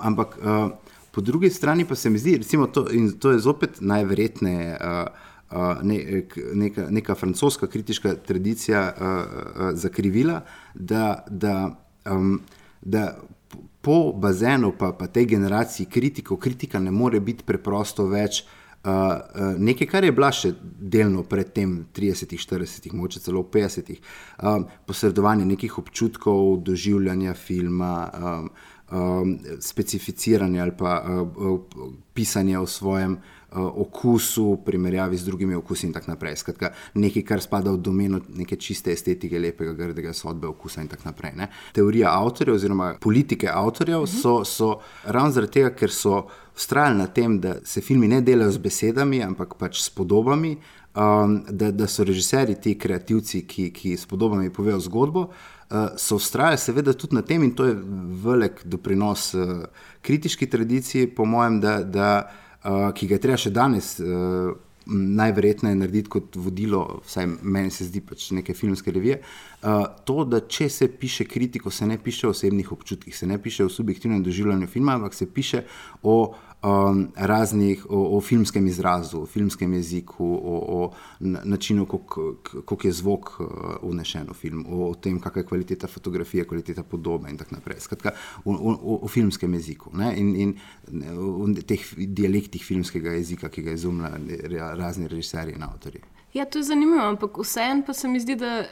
ampak 0.00 0.38
uh, 0.38 0.70
po 1.10 1.20
drugi 1.20 1.50
strani 1.50 1.84
pa 1.84 1.94
se 1.94 2.10
mi 2.10 2.18
zdi, 2.18 2.36
recimo, 2.36 2.66
to, 2.66 2.86
in 2.92 3.12
to 3.18 3.30
je 3.30 3.38
zopet 3.38 3.80
najverjetneje. 3.80 4.78
Uh, 4.80 5.25
ne, 5.82 6.22
neka, 6.54 6.86
neka 6.90 7.14
francoska 7.14 7.66
kritiška 7.66 8.14
tradicija 8.14 8.94
uh, 8.96 9.06
uh, 9.06 9.70
zakrivila, 9.78 10.40
da, 10.74 11.24
da, 11.30 11.76
um, 12.10 12.40
da 12.82 13.18
po 13.80 14.12
bazenu, 14.12 14.72
pa, 14.78 14.92
pa 14.92 15.06
tej 15.06 15.24
generaciji 15.24 15.86
kritikov, 15.86 16.36
kritika 16.36 16.78
ne 16.78 16.90
more 16.90 17.20
biti 17.20 17.44
preprosto 17.46 18.06
več. 18.06 18.44
Uh, 18.86 18.92
uh, 18.92 19.54
nekaj, 19.58 19.86
kar 19.90 20.04
je 20.04 20.12
bilo 20.14 20.28
še 20.30 20.52
delno 20.62 21.24
pred 21.26 21.48
tem 21.54 21.72
30, 21.94 22.36
40, 22.38 22.92
morda 22.94 23.22
celo 23.22 23.42
50, 23.42 23.96
um, 24.42 24.66
posredovanje 24.86 25.46
nekih 25.46 25.78
občutkov, 25.78 26.60
doživljanja 26.66 27.34
filma, 27.34 27.94
um, 28.14 28.50
um, 28.90 29.32
specificiranje 29.60 30.60
ali 30.62 30.76
pa 30.78 31.00
uh, 31.02 31.24
uh, 31.26 31.90
pisanje 32.14 32.58
o 32.58 32.66
svojem 32.66 33.18
uh, 33.18 33.18
uh, 33.18 33.35
okusu, 33.52 34.58
primerjavi 34.64 35.16
z 35.16 35.24
drugimi 35.24 35.54
okusi 35.54 35.86
in 35.86 35.92
tako 35.92 36.10
naprej. 36.10 36.36
Skratka, 36.36 36.70
nekaj, 36.94 37.22
kar 37.22 37.40
spada 37.40 37.70
v 37.72 37.78
domeno 37.78 38.20
neke 38.28 38.56
čiste 38.56 38.92
estetike, 38.92 39.38
lepega, 39.38 39.72
grdega 39.72 40.12
sodbe 40.12 40.48
okusa 40.48 40.82
in 40.82 40.88
tako 40.88 41.08
naprej. 41.08 41.32
Ne. 41.36 41.48
Teorija 41.72 42.12
avtorjev 42.12 42.54
oziroma 42.54 42.94
politike 43.00 43.48
avtorjev 43.52 44.00
-huh. 44.00 44.22
so, 44.22 44.44
so 44.44 44.80
ravno 45.04 45.30
zaradi 45.30 45.52
tega, 45.52 45.70
ker 45.70 45.90
so 45.90 46.26
ustrajali 46.56 46.98
na 46.98 47.06
tem, 47.06 47.40
da 47.40 47.54
se 47.64 47.80
filmi 47.80 48.08
ne 48.08 48.20
delajo 48.20 48.50
z 48.50 48.58
besedami, 48.58 49.22
ampak 49.22 49.54
pač 49.54 49.82
s 49.82 49.90
podobami. 49.90 50.56
Um, 50.96 51.44
da, 51.50 51.70
da 51.70 51.86
so 51.86 52.04
režiserji 52.04 52.54
ti 52.54 52.78
kreativci, 52.78 53.42
ki, 53.46 53.70
ki 53.70 53.96
s 53.96 54.06
podobami 54.06 54.50
povejo 54.50 54.80
zgodbo, 54.80 55.20
uh, 55.20 55.76
so 55.96 56.16
ustrajali 56.16 56.58
seveda 56.58 56.92
tudi 56.92 57.14
na 57.14 57.22
tem, 57.22 57.42
in 57.42 57.54
to 57.54 57.64
je 57.64 57.76
velik 58.24 58.64
doprinos 58.64 59.34
uh, 59.34 59.64
kritiški 60.02 60.46
tradiciji, 60.46 61.06
po 61.06 61.24
mojem, 61.24 61.60
da, 61.60 61.82
da 61.82 62.22
uh, 62.24 62.45
uh, 62.66 62.92
ki 62.94 63.06
ga 63.06 63.16
je 63.16 63.22
treba 63.22 63.40
še 63.40 63.52
danes 63.54 63.96
uh, 64.02 64.52
najverjetneje 64.86 65.76
narediti 65.80 66.10
kot 66.10 66.36
vodilo, 66.38 67.00
vsaj 67.06 67.26
meni 67.42 67.72
se 67.74 67.88
zdi 67.88 68.02
pač 68.06 68.30
neke 68.36 68.54
filmske 68.54 68.92
revije. 68.94 69.18
Uh, 69.62 69.86
to, 70.04 70.24
da 70.24 70.40
če 70.40 70.68
se 70.68 70.88
piše 70.88 71.24
kritiko, 71.24 71.70
se 71.70 71.86
ne 71.86 71.96
piše 71.98 72.26
o 72.26 72.30
osebnih 72.30 72.72
občutkih, 72.72 73.16
se 73.16 73.26
ne 73.26 73.38
piše 73.42 73.64
o 73.64 73.68
subjektivnem 73.72 74.22
doživljanju 74.22 74.66
filma, 74.66 74.94
ampak 74.94 75.14
se 75.14 75.26
piše 75.32 75.62
o 76.02 76.34
um, 76.62 77.08
raznih, 77.16 77.86
o, 77.88 78.16
o 78.16 78.20
filmskem 78.20 78.66
izrazu, 78.66 79.22
o 79.22 79.26
filmskem 79.26 79.72
jeziku, 79.72 80.26
o, 80.26 80.58
o 80.68 80.92
načinu, 81.20 81.86
kako 81.86 82.78
je 82.84 82.92
zvok 82.92 83.30
unešen 83.82 84.28
uh, 84.28 84.36
v 84.36 84.38
film, 84.38 84.64
o, 84.68 84.90
o 84.90 84.94
tem, 84.94 85.20
kakšna 85.20 85.42
je 85.42 85.48
kvaliteta 85.48 85.88
fotografije, 85.88 86.44
kvaliteta 86.44 86.82
podobe 86.82 87.30
in 87.30 87.38
tako 87.40 87.56
naprej. 87.56 87.80
Skratka, 87.80 88.12
o, 88.44 88.52
o, 88.52 88.98
o 89.02 89.08
filmskem 89.08 89.54
jeziku 89.54 89.90
ne? 89.96 90.12
in, 90.20 90.34
in 90.36 90.56
v 91.56 91.62
teh 91.66 91.82
dialektih 91.96 92.64
filmskega 92.64 93.16
jezika, 93.16 93.48
ki 93.48 93.62
ga 93.62 93.72
izumljajo 93.72 94.74
razni 94.76 95.08
režiserji 95.08 95.56
in 95.56 95.64
avtori. 95.64 96.04
Ja, 96.34 96.44
to 96.44 96.58
je 96.58 96.68
zanimivo, 96.68 97.00
ampak 97.08 97.38
vseeno 97.40 97.82
pa 97.86 97.94
se 97.94 98.08
mi 98.08 98.20
zdi, 98.20 98.36
da 98.36 98.66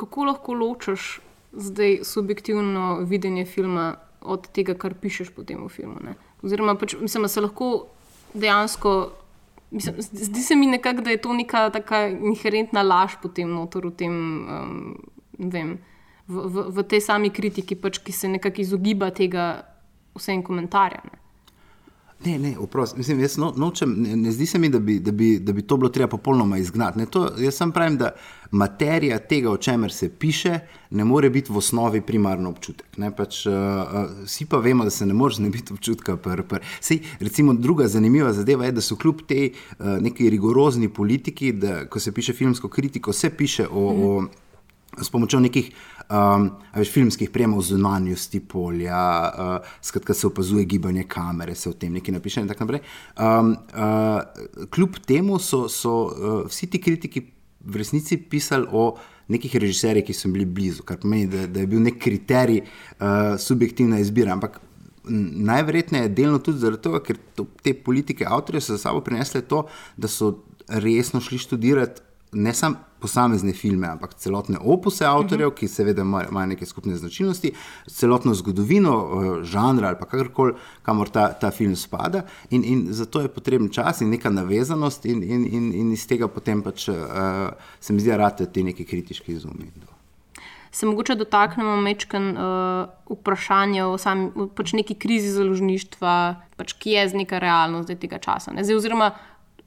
kako 0.00 0.24
lahko 0.30 0.56
ločiš 0.56 1.20
zdaj 1.52 2.00
subjektivno 2.06 3.00
videnje 3.10 3.44
filma 3.44 3.94
od 4.20 4.48
tega, 4.54 4.74
kar 4.74 4.94
pišeš 4.94 5.32
potem 5.36 5.62
v 5.64 5.68
filmu. 5.72 6.00
Ne? 6.04 6.14
Oziroma, 6.42 6.76
pač, 6.78 6.96
mislim, 7.00 7.28
se 7.28 7.40
lahko 7.40 7.70
dejansko 8.34 8.94
Mislim, 9.70 9.94
zdi 9.98 10.42
se 10.42 10.56
mi 10.56 10.66
nekako, 10.66 11.00
da 11.00 11.10
je 11.10 11.16
to 11.22 11.32
neka 11.32 11.70
taka 11.70 12.08
inherentna 12.08 12.82
laž 12.82 13.14
potem 13.22 13.50
notor 13.50 13.86
v 13.86 13.90
tem, 13.94 14.14
um, 14.50 14.96
ne 15.38 15.50
vem, 15.50 15.76
v, 16.26 16.46
v, 16.50 16.64
v 16.74 16.84
tej 16.90 17.00
sami 17.06 17.30
kritiki, 17.30 17.76
pač, 17.78 18.00
ki 18.02 18.12
se 18.12 18.28
nekako 18.28 18.64
izogiba 18.64 19.12
tega 19.14 19.62
vsem 20.18 20.42
komentarjem. 20.42 21.14
Ne. 22.24 22.32
Ne, 22.32 22.38
ne, 22.38 22.58
oprost, 22.58 22.96
mislim, 22.96 23.20
jaz 23.20 23.38
no, 23.40 23.52
nočem, 23.56 23.94
ne, 24.02 24.16
ne 24.16 24.32
zdi 24.32 24.46
se 24.46 24.58
mi, 24.58 24.68
da 24.68 24.78
bi, 24.78 24.98
da, 25.00 25.12
bi, 25.12 25.38
da 25.38 25.52
bi 25.52 25.62
to 25.62 25.76
bilo 25.76 25.88
treba 25.88 26.08
popolnoma 26.08 26.58
izgnati. 26.58 26.98
Ne, 26.98 27.06
to, 27.06 27.30
jaz 27.38 27.54
sem 27.56 27.72
pravim, 27.72 27.96
da 27.96 28.10
materija 28.50 29.18
tega, 29.18 29.50
o 29.50 29.56
čemer 29.56 29.92
se 29.92 30.08
piše, 30.08 30.58
ne 30.90 31.04
more 31.04 31.30
biti 31.30 31.52
v 31.52 31.56
osnovi 31.56 32.00
primarno 32.00 32.50
občutek. 32.50 32.98
Ne, 32.98 33.08
pač, 33.16 33.46
uh, 33.46 33.54
uh, 33.54 34.10
vsi 34.24 34.46
pa 34.46 34.60
vemo, 34.60 34.84
da 34.84 34.90
se 34.90 35.06
ne 35.06 35.14
moreš 35.14 35.36
znebiti 35.36 35.72
občutka. 35.72 36.16
Pr, 36.16 36.42
pr. 36.42 36.60
Sej, 36.80 37.00
recimo, 37.20 37.54
druga 37.54 37.88
zanimiva 37.88 38.32
zadeva 38.32 38.68
je, 38.68 38.76
da 38.76 38.84
so 38.84 39.00
kljub 39.00 39.24
tej 39.28 39.52
uh, 39.52 39.96
neki 40.00 40.30
rigorozni 40.30 40.88
politiki, 40.92 41.52
da 41.52 41.86
ko 41.88 42.00
se 42.00 42.12
piše 42.12 42.32
filmsko 42.32 42.68
kritiko, 42.68 43.12
se 43.12 43.30
piše 43.30 43.68
o. 43.70 43.92
Mm. 43.92 44.04
o 44.04 44.28
s 44.98 45.10
pomočjo 45.10 45.40
nekih 45.40 45.70
um, 46.10 46.50
veš, 46.74 46.90
filmskih 46.92 47.30
premov 47.30 47.62
zunanjosti 47.62 48.40
polja, 48.40 49.02
uh, 49.30 49.70
skratka 49.82 50.14
se 50.14 50.26
opazuje 50.26 50.64
gibanje 50.64 51.04
kamere, 51.08 51.54
se 51.54 51.70
o 51.70 51.72
tem 51.72 51.92
nekaj 51.92 52.14
napiše 52.14 52.42
in 52.42 52.48
tako 52.48 52.66
naprej. 52.66 52.82
Um, 53.16 53.54
uh, 53.74 54.66
kljub 54.70 54.98
temu 55.06 55.38
so, 55.38 55.68
so 55.68 55.94
uh, 56.08 56.40
vsi 56.48 56.70
ti 56.70 56.80
kritiki 56.82 57.26
v 57.60 57.76
resnici 57.76 58.16
pisali 58.16 58.66
o 58.72 58.94
nekih 59.30 59.54
režiserjih, 59.62 60.04
ki 60.08 60.16
so 60.16 60.30
bili 60.32 60.44
blizu, 60.44 60.82
kar 60.82 60.98
pomeni, 60.98 61.28
da, 61.30 61.46
da 61.46 61.62
je 61.62 61.70
bil 61.70 61.82
nek 61.84 62.00
kriterij 62.02 62.64
uh, 62.64 63.36
subjektivna 63.38 64.00
izbira. 64.02 64.32
Ampak 64.34 64.58
najverjetneje 65.04 66.08
je 66.08 66.14
delno 66.14 66.38
tudi 66.38 66.58
zaradi 66.58 66.82
tega, 66.82 67.00
ker 67.04 67.18
to, 67.36 67.46
te 67.62 67.74
politike 67.74 68.26
avtorje 68.26 68.60
so 68.64 68.74
za 68.74 68.88
sabo 68.88 69.00
prinesle 69.04 69.42
to, 69.46 69.66
da 69.96 70.08
so 70.08 70.32
resno 70.68 71.20
šli 71.20 71.38
študirati 71.38 72.02
ne 72.32 72.54
samo 72.54 72.76
posamezne 73.00 73.52
filme, 73.52 73.88
ampak 73.88 74.14
celotne 74.14 74.58
opuse 74.60 75.06
avtorjev, 75.06 75.48
uh 75.48 75.54
-huh. 75.54 75.58
ki 75.58 75.68
seveda 75.68 76.02
ima- 76.02 76.28
imajo 76.28 76.46
neke 76.46 76.66
skupne 76.66 76.96
značilnosti, 76.96 77.52
celotno 77.86 78.34
zgodovino, 78.34 78.92
eh, 79.40 79.44
žanra 79.44 79.88
ali 79.88 79.96
kakorkoli, 79.96 80.54
kamor 80.82 81.08
ta, 81.08 81.32
ta 81.32 81.50
film 81.50 81.76
spada. 81.76 82.22
In, 82.50 82.64
in 82.64 82.86
zato 82.90 83.20
je 83.20 83.28
potreben 83.28 83.68
čas 83.68 84.00
in 84.00 84.10
neka 84.10 84.30
navezanost, 84.30 85.04
in, 85.04 85.22
in, 85.22 85.46
in, 85.54 85.74
in 85.74 85.92
iz 85.92 86.06
tega 86.06 86.28
potem 86.28 86.62
pač 86.62 86.88
uh, 86.88 86.96
se 87.80 87.92
mi 87.92 88.00
zdi, 88.00 88.10
da 88.10 88.16
rate 88.16 88.46
ti 88.46 88.62
neki 88.62 88.84
kritiški 88.84 89.32
izumi. 89.32 89.72
Se 90.70 90.86
mogoče 90.86 91.14
dotaknemo 91.14 91.76
mečken 91.76 92.36
uh, 92.36 92.88
vprašanja 93.10 93.86
o 93.86 93.98
sami, 93.98 94.30
pač 94.54 94.72
neki 94.72 94.94
krizi 94.94 95.28
založništva, 95.28 96.34
pač 96.56 96.72
ki 96.72 96.90
je 96.90 97.08
z 97.08 97.14
neka 97.14 97.38
realnost 97.38 97.88
tega 98.00 98.18
časa. 98.18 98.52
Ne? 98.52 98.64
Zdaj, 98.64 98.76
oziroma, 98.76 99.10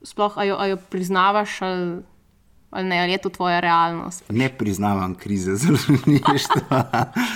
sploh 0.04 0.38
a 0.38 0.44
jo, 0.44 0.56
a 0.60 0.68
jo 0.68 0.78
priznavaš 0.90 1.62
ali, 1.62 2.04
ali 2.74 2.88
ne, 2.90 3.00
ali 3.00 3.12
je 3.12 3.18
to 3.18 3.30
tvoja 3.30 3.60
realnost. 3.60 4.24
Ne 4.30 4.50
priznavam 4.50 5.16
krize 5.16 5.56
založništva. 5.64 6.84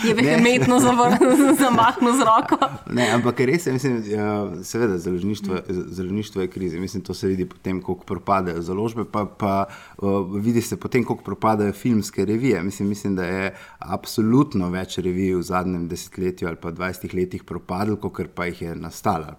Je 0.08 0.13
vehementno 0.13 0.80
zamahnil 1.63 2.13
z 2.13 2.26
roko. 2.26 2.58
Ne, 2.89 3.12
ampak 3.13 3.39
res 3.39 3.67
je, 3.67 3.73
mislim, 3.73 4.04
ja, 4.08 4.63
seveda, 4.63 4.97
založništvo, 4.97 5.60
založništvo 5.67 6.41
je 6.41 6.47
kriza. 6.47 6.80
Mislim, 6.80 7.04
to 7.04 7.13
se 7.13 7.28
vidi 7.28 7.45
potem, 7.45 7.82
koliko 7.82 8.04
propadajo 8.04 8.62
založbe, 8.62 9.06
pa, 9.12 9.26
pa 9.26 9.65
uh, 9.97 10.36
vidi 10.41 10.62
se 10.62 10.80
potem, 10.80 11.04
koliko 11.04 11.23
propadajo 11.23 11.73
filmske 11.73 12.26
revije. 12.26 12.63
Mislim, 12.63 12.89
mislim, 12.89 13.15
da 13.15 13.26
je 13.26 13.56
absolutno 13.80 14.69
več 14.69 14.97
revij 14.97 15.36
v 15.36 15.41
zadnjem 15.41 15.88
desetletju 15.88 16.47
ali 16.47 16.58
pa 16.62 16.71
20 16.71 17.13
letih 17.15 17.43
propadlo, 17.43 17.95
kot 17.95 18.21
pa 18.36 18.45
jih 18.45 18.62
je 18.62 18.76
nastalo. 18.76 19.38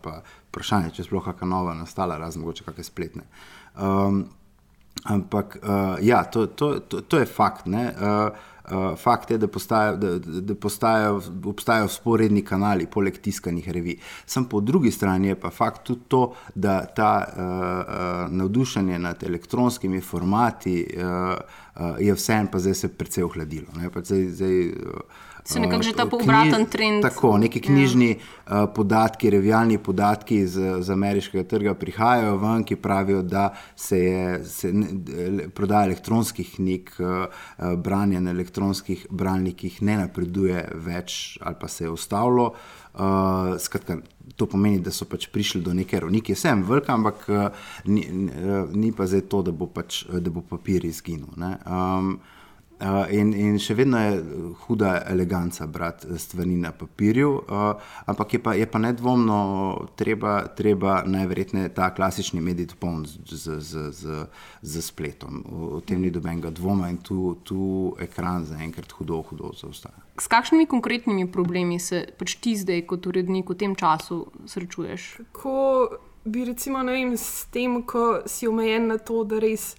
Vprašanje, 0.49 0.91
če 0.95 1.03
je 1.03 1.07
sploh 1.11 1.25
kakšna 1.25 1.49
nova 1.49 1.75
nastala, 1.75 2.19
razen 2.19 2.43
mogoče 2.43 2.65
kakšne 2.65 2.85
spletne. 2.85 3.25
Um, 3.77 4.27
Ampak 5.05 5.59
uh, 5.63 5.97
ja, 6.03 6.25
to, 6.25 6.47
to, 6.47 6.79
to, 6.81 7.01
to 7.01 7.19
je 7.19 7.27
fakt. 7.27 7.67
ne. 7.67 7.95
Uh, 8.01 8.29
uh, 8.71 8.97
fakt 8.97 9.31
je, 9.31 9.39
da, 9.39 9.49
postaja, 9.49 9.95
da, 9.97 10.19
da 10.19 10.55
postajajo, 10.55 11.23
obstajajo 11.45 11.89
sporedni 11.89 12.43
kanali, 12.45 12.87
poleg 12.87 13.19
tiskanih 13.23 13.71
revij. 13.71 13.97
Sam 14.27 14.45
po 14.49 14.61
drugi 14.61 14.91
strani 14.91 15.29
je 15.29 15.41
pa 15.41 15.51
fakt 15.51 15.85
tudi 15.87 16.01
to, 16.09 16.35
da 16.55 16.85
ta 16.85 17.13
uh, 17.29 17.43
uh, 17.45 18.37
navdušenje 18.37 18.99
nad 18.99 19.23
elektronskimi 19.23 20.01
formati 20.01 20.87
uh, 20.97 21.03
uh, 21.05 21.97
je 21.99 22.15
vseeno 22.15 22.49
pa 22.53 22.59
zdaj 22.59 22.75
se 22.75 22.89
precej 22.89 23.25
ohladilo. 23.25 23.67
ne. 23.77 23.91
Pač 23.91 24.05
Zdaj, 24.05 24.29
zdaj, 24.29 24.69
uh, 24.69 25.01
Se 25.45 25.61
nekako 25.61 25.83
že 25.83 25.93
ta 25.93 26.07
povraten 26.07 26.67
trend. 26.67 27.03
Tako, 27.03 27.39
neki 27.39 27.61
knjižni 27.61 28.09
ja. 28.09 28.17
uh, 28.63 28.69
podatki, 28.75 29.31
revijalni 29.31 29.79
podatki 29.79 30.47
z, 30.47 30.83
z 30.83 30.91
ameriškega 30.91 31.45
trga 31.49 31.75
prihajajo 31.75 32.37
ven, 32.37 32.65
ki 32.65 32.77
pravijo, 32.77 33.23
da 33.23 33.55
se 33.77 33.99
je 33.99 34.45
se 34.45 34.73
ne, 34.73 34.87
ele- 35.09 35.49
prodaja 35.49 35.85
elektronskih 35.85 36.55
knjig, 36.55 36.91
uh, 36.99 37.27
branje 37.77 38.21
na 38.21 38.31
elektronskih 38.31 39.07
bralnikih 39.11 39.83
ne 39.83 39.97
napreduje 39.97 40.69
več 40.75 41.39
ali 41.41 41.57
pa 41.61 41.69
se 41.69 41.85
je 41.85 41.91
ustavilo. 41.91 42.53
Uh, 42.95 43.55
skratka, 43.59 44.01
to 44.37 44.47
pomeni, 44.47 44.81
da 44.81 44.91
so 44.91 45.05
pač 45.05 45.29
prišli 45.31 45.61
do 45.63 45.75
neke 45.75 46.01
ravni, 46.01 46.21
ki 46.21 46.33
je 46.33 46.37
vsem 46.37 46.63
velika, 46.67 46.93
ampak 46.93 47.29
uh, 47.29 47.45
ni, 47.87 48.03
uh, 48.11 48.67
ni 48.75 48.91
pa 48.93 49.07
zdaj 49.07 49.21
to, 49.31 49.43
da 49.43 49.53
bo, 49.53 49.67
pač, 49.67 50.03
da 50.11 50.31
bo 50.31 50.43
papir 50.43 50.85
izginil. 50.85 51.31
ne. 51.37 51.57
Um, 51.67 52.19
Uh, 52.79 53.09
in, 53.11 53.33
in 53.35 53.57
še 53.59 53.75
vedno 53.75 53.99
je 53.99 54.19
uh, 54.23 54.51
huda 54.63 55.01
eleganca 55.11 55.67
brati 55.67 56.07
uh, 56.07 56.19
stvari 56.19 56.55
na 56.63 56.71
papirju, 56.71 57.31
uh, 57.35 57.89
ampak 58.07 58.37
je 58.37 58.39
pa, 58.39 58.55
je 58.55 58.69
pa 58.71 58.79
nedvomno 58.79 59.39
treba, 59.99 60.47
treba 60.47 61.01
najverjetneje 61.03 61.73
ta 61.75 61.89
klasični 61.95 62.39
medij 62.41 62.69
dopolniti 62.71 63.35
z, 63.35 63.59
z, 63.59 63.89
z, 63.91 64.21
z 64.63 64.85
spletom. 64.87 65.43
O, 65.51 65.73
o 65.79 65.81
tem 65.83 66.07
ni 66.07 66.13
dobenega 66.15 66.55
dvoma 66.55 66.93
in 66.95 67.03
tu, 67.03 67.35
tu 67.43 67.97
ekran 67.99 68.47
zaenkrat 68.47 68.95
hudo, 68.95 69.25
hudo 69.27 69.51
zaostaja. 69.59 69.99
S 70.15 70.31
kakšnimi 70.31 70.71
konkretnimi 70.71 71.27
problemi 71.27 71.81
se 71.83 72.05
pač 72.15 72.39
ti 72.39 72.55
zdaj, 72.55 72.87
kot 72.87 73.11
urednik, 73.11 73.51
v 73.51 73.59
tem 73.59 73.75
času 73.75 74.23
srečuješ? 74.47 75.11
Ko 75.35 75.59
bi 76.23 76.47
recimo, 76.47 76.87
ne 76.87 76.95
vem, 76.95 77.17
s 77.19 77.51
tem, 77.51 77.81
ko 77.83 78.23
si 78.27 78.47
omejen 78.47 78.87
na 78.95 79.03
to, 79.03 79.25
da 79.27 79.43
res 79.43 79.73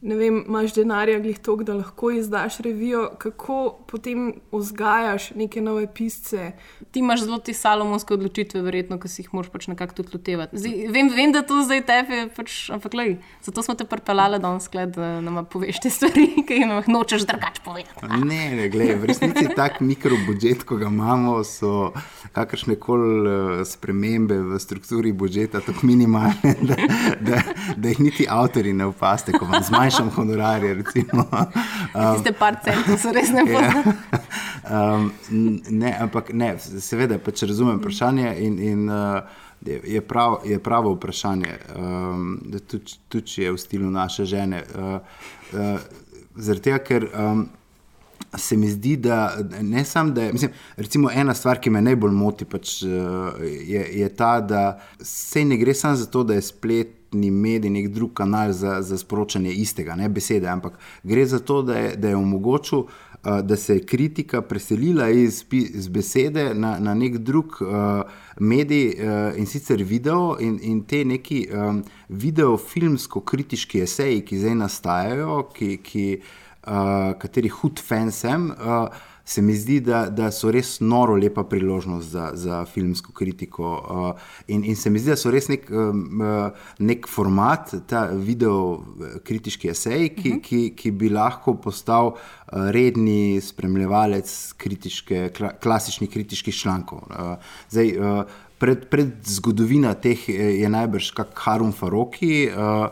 ne 0.00 0.14
vem, 0.14 0.44
imaš 0.46 0.74
denarja, 0.76 1.18
glih 1.18 1.38
tok, 1.42 1.64
da 1.66 1.74
lahko 1.74 2.10
izdaš 2.14 2.58
revijo, 2.62 3.08
kako 3.18 3.78
potem 3.90 4.34
vzgajaš 4.52 5.30
neke 5.34 5.60
nove 5.60 5.88
pisce. 5.94 6.52
Ti 6.90 7.00
imaš 7.00 7.24
zelo 7.24 7.38
te 7.38 7.52
salomonske 7.54 8.14
odločitve, 8.14 8.62
verjetno, 8.62 8.98
ki 9.02 9.10
si 9.10 9.22
jih 9.22 9.32
moraš 9.34 9.50
pač 9.50 9.66
nekako 9.72 9.98
tudi 9.98 10.14
lotevati. 10.14 10.58
Zdaj, 10.58 10.76
vem, 10.94 11.10
vem, 11.16 11.32
da 11.34 11.42
to 11.42 11.58
zdaj 11.66 11.82
tebe, 11.88 12.20
pač, 12.36 12.68
ampak 12.74 12.94
lej, 12.94 13.16
zato 13.42 13.64
smo 13.66 13.74
te 13.74 13.86
pripeljali 13.88 14.38
danes, 14.42 14.68
skled, 14.70 14.94
da 14.94 15.18
nam 15.24 15.40
poveš 15.50 15.82
te 15.82 15.90
stvari, 15.90 16.28
ki 16.46 16.60
jim 16.62 16.76
jih 16.76 16.92
nočeš 16.94 17.26
drugače 17.26 17.64
povedati. 17.64 18.12
Ne, 18.22 18.44
ne, 18.54 18.68
gled, 18.70 18.94
v 19.02 19.10
resnici 19.10 19.48
tak 19.56 19.80
mikrobudžet, 19.82 20.62
ko 20.68 20.78
ga 20.78 20.92
imamo, 20.92 21.40
so 21.44 21.90
kakršne 22.38 22.78
koli 22.78 23.64
spremembe 23.66 24.38
v 24.52 24.62
strukturi 24.62 25.12
budžeta 25.12 25.60
tako 25.64 25.90
minimalne, 25.90 26.54
da, 26.70 26.78
da, 27.20 27.42
da 27.74 27.94
jih 27.96 28.04
niti 28.06 28.30
avtori 28.30 28.72
ne 28.72 28.86
opaste, 28.92 29.34
ko 29.34 29.48
vam 29.50 29.66
zmanjšam 29.90 30.10
honorarje. 30.10 30.74
Recimo. 30.74 31.24
Um, 31.94 32.14
Tiste 32.14 32.32
par 32.32 32.56
centov 32.62 32.98
so 32.98 33.10
res 33.12 33.30
ne 33.30 33.42
Ja. 33.42 33.72
bodo. 33.72 33.92
Um, 34.68 35.12
n- 35.30 35.60
ne, 35.70 35.96
ampak 36.00 36.32
ne, 36.32 36.50
seveda 36.58 37.16
pač 37.18 37.42
razumem 37.42 37.78
vprašanje 37.78 38.34
in, 38.38 38.58
in 38.60 38.82
uh, 38.88 39.22
je, 39.64 40.00
prav, 40.00 40.42
je 40.44 40.58
pravo 40.58 40.92
vprašanje, 40.92 41.54
um, 41.74 42.40
da 42.44 42.58
tudi, 42.60 42.98
tudi 43.08 43.26
če 43.26 43.42
je 43.42 43.52
v 43.52 43.58
stilu 43.58 43.90
naše 43.90 44.24
žene. 44.24 44.62
Uh, 44.68 44.98
uh, 45.52 45.80
Zaradi 46.36 46.62
tega, 46.62 46.78
ker 46.80 47.08
um, 47.08 47.46
se 48.36 48.56
mi 48.56 48.68
zdi, 48.68 48.96
da 48.98 49.32
ne 49.60 49.84
samo, 49.84 50.10
da 50.10 50.22
je. 50.22 50.32
Mislim, 50.32 50.50
recimo 50.76 51.10
ena 51.10 51.34
stvar, 51.34 51.58
ki 51.58 51.70
me 51.70 51.82
najbolj 51.82 52.12
moti, 52.12 52.44
pač, 52.44 52.82
uh, 52.82 53.32
je, 53.42 53.88
je 53.94 54.08
ta, 54.10 54.36
da 54.40 54.66
se 55.00 55.44
ne 55.44 55.56
gre 55.56 55.74
samo 55.74 55.96
za 55.96 56.06
to, 56.06 56.22
da 56.22 56.34
je 56.34 56.44
spletni 57.08 57.30
medij 57.30 57.70
nek 57.70 57.88
drug 57.94 58.12
kanal 58.12 58.52
za, 58.52 58.82
za 58.82 58.98
sporočanje 58.98 59.52
istega, 59.52 59.96
ne 59.96 60.08
besede, 60.08 60.48
ampak 60.48 60.78
gre 61.02 61.26
za 61.26 61.38
to, 61.38 61.62
da 61.62 61.74
je, 61.74 61.96
da 61.96 62.08
je 62.08 62.16
omogočil. 62.16 62.78
uh, 62.78 63.40
Da 63.42 63.56
se 63.56 63.74
je 63.74 63.84
kritika 63.84 64.42
preselila 64.42 65.08
iz, 65.10 65.44
iz 65.50 65.88
besede 65.88 66.54
na, 66.54 66.78
na 66.78 66.94
nek 66.94 67.18
drug 67.18 67.60
uh, 67.60 68.02
medij 68.38 68.94
uh, 68.94 69.38
in 69.38 69.46
sicer 69.46 69.82
video, 69.82 70.36
in, 70.40 70.58
in 70.62 70.84
te 70.84 71.04
neki 71.04 71.48
um, 71.52 71.82
videofilmsko-kritiški 72.08 73.82
eseji, 73.82 74.22
ki 74.22 74.38
zdaj 74.38 74.54
nastajajo, 74.54 75.42
ki, 75.52 75.78
ki, 75.82 76.06
uh, 76.66 77.18
katerih 77.18 77.52
hud 77.62 77.80
fan 77.80 78.12
sem, 78.12 78.52
uh, 78.54 78.86
se 79.28 79.42
mi 79.42 79.54
zdi, 79.54 79.80
da, 79.84 80.06
da 80.08 80.30
so 80.32 80.48
res 80.48 80.78
noro 80.80 81.12
lepa 81.20 81.42
priložnost 81.44 82.08
za, 82.14 82.30
za 82.34 82.62
filmsko 82.64 83.12
kritiko. 83.12 83.72
Uh, 83.76 84.30
in, 84.48 84.62
in 84.64 84.76
se 84.76 84.88
mi 84.90 85.02
zdi, 85.02 85.10
da 85.12 85.18
so 85.20 85.28
res 85.30 85.50
nek, 85.52 85.66
um, 85.68 86.00
uh, 86.24 86.70
nek 86.80 87.04
format, 87.12 87.74
ta 87.90 88.06
video 88.08 88.78
eh, 88.78 89.18
kritiški 89.28 89.68
esej, 89.74 90.06
ki, 90.16 90.30
uh 90.30 90.36
-huh. 90.38 90.40
ki, 90.46 90.60
ki 90.80 90.92
bi 90.96 91.12
lahko 91.12 91.58
postal 91.60 92.14
uh, 92.14 92.70
redni 92.72 93.40
spremljevalec 93.44 94.32
kritiške, 94.56 95.28
kla, 95.36 95.52
klasičnih 95.60 96.10
kritiških 96.10 96.56
člankov. 96.56 97.04
Uh, 97.10 97.36
zdaj, 97.68 97.92
uh, 97.98 98.24
pred, 98.58 98.88
pred 98.88 99.12
zgodovina 99.24 99.92
teh 99.94 100.28
je 100.28 100.68
najbrž 100.68 101.12
kak 101.20 101.36
Harun 101.44 101.72
Faroki. 101.72 102.48
Uh, 102.48 102.88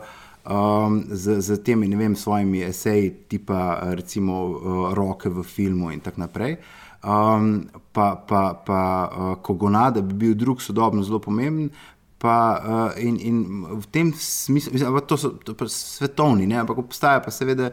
Um, 0.47 1.03
z, 1.11 1.41
z 1.41 1.63
temi 1.63 1.95
vem, 1.95 2.15
svojimi 2.15 2.63
eseji, 2.63 3.09
tipa 3.27 3.79
recimo 3.83 4.45
uh, 4.45 4.93
roke 4.93 5.29
v 5.29 5.43
filmu 5.43 5.91
in 5.91 5.99
tako 5.99 6.23
naprej. 6.23 6.55
Um, 7.03 7.67
pa 7.91 8.15
pa, 8.15 8.53
pa 8.65 8.81
uh, 9.11 9.35
Kogonada 9.43 10.01
bi 10.01 10.13
bil 10.13 10.35
drug 10.35 10.61
sodobno 10.61 11.03
zelo 11.03 11.19
pomemben, 11.19 11.69
Pa, 12.17 12.61
uh, 12.65 13.03
in, 13.03 13.19
in 13.21 13.65
v 13.77 13.85
tem 13.93 14.09
smislu, 14.09 14.73
da 14.73 15.01
to 15.05 15.17
so 15.17 15.29
to 15.37 15.67
svetovni, 15.69 16.47
ne? 16.49 16.57
ampak 16.57 16.79
obstaja 16.81 17.21
pa 17.21 17.29
seveda 17.29 17.69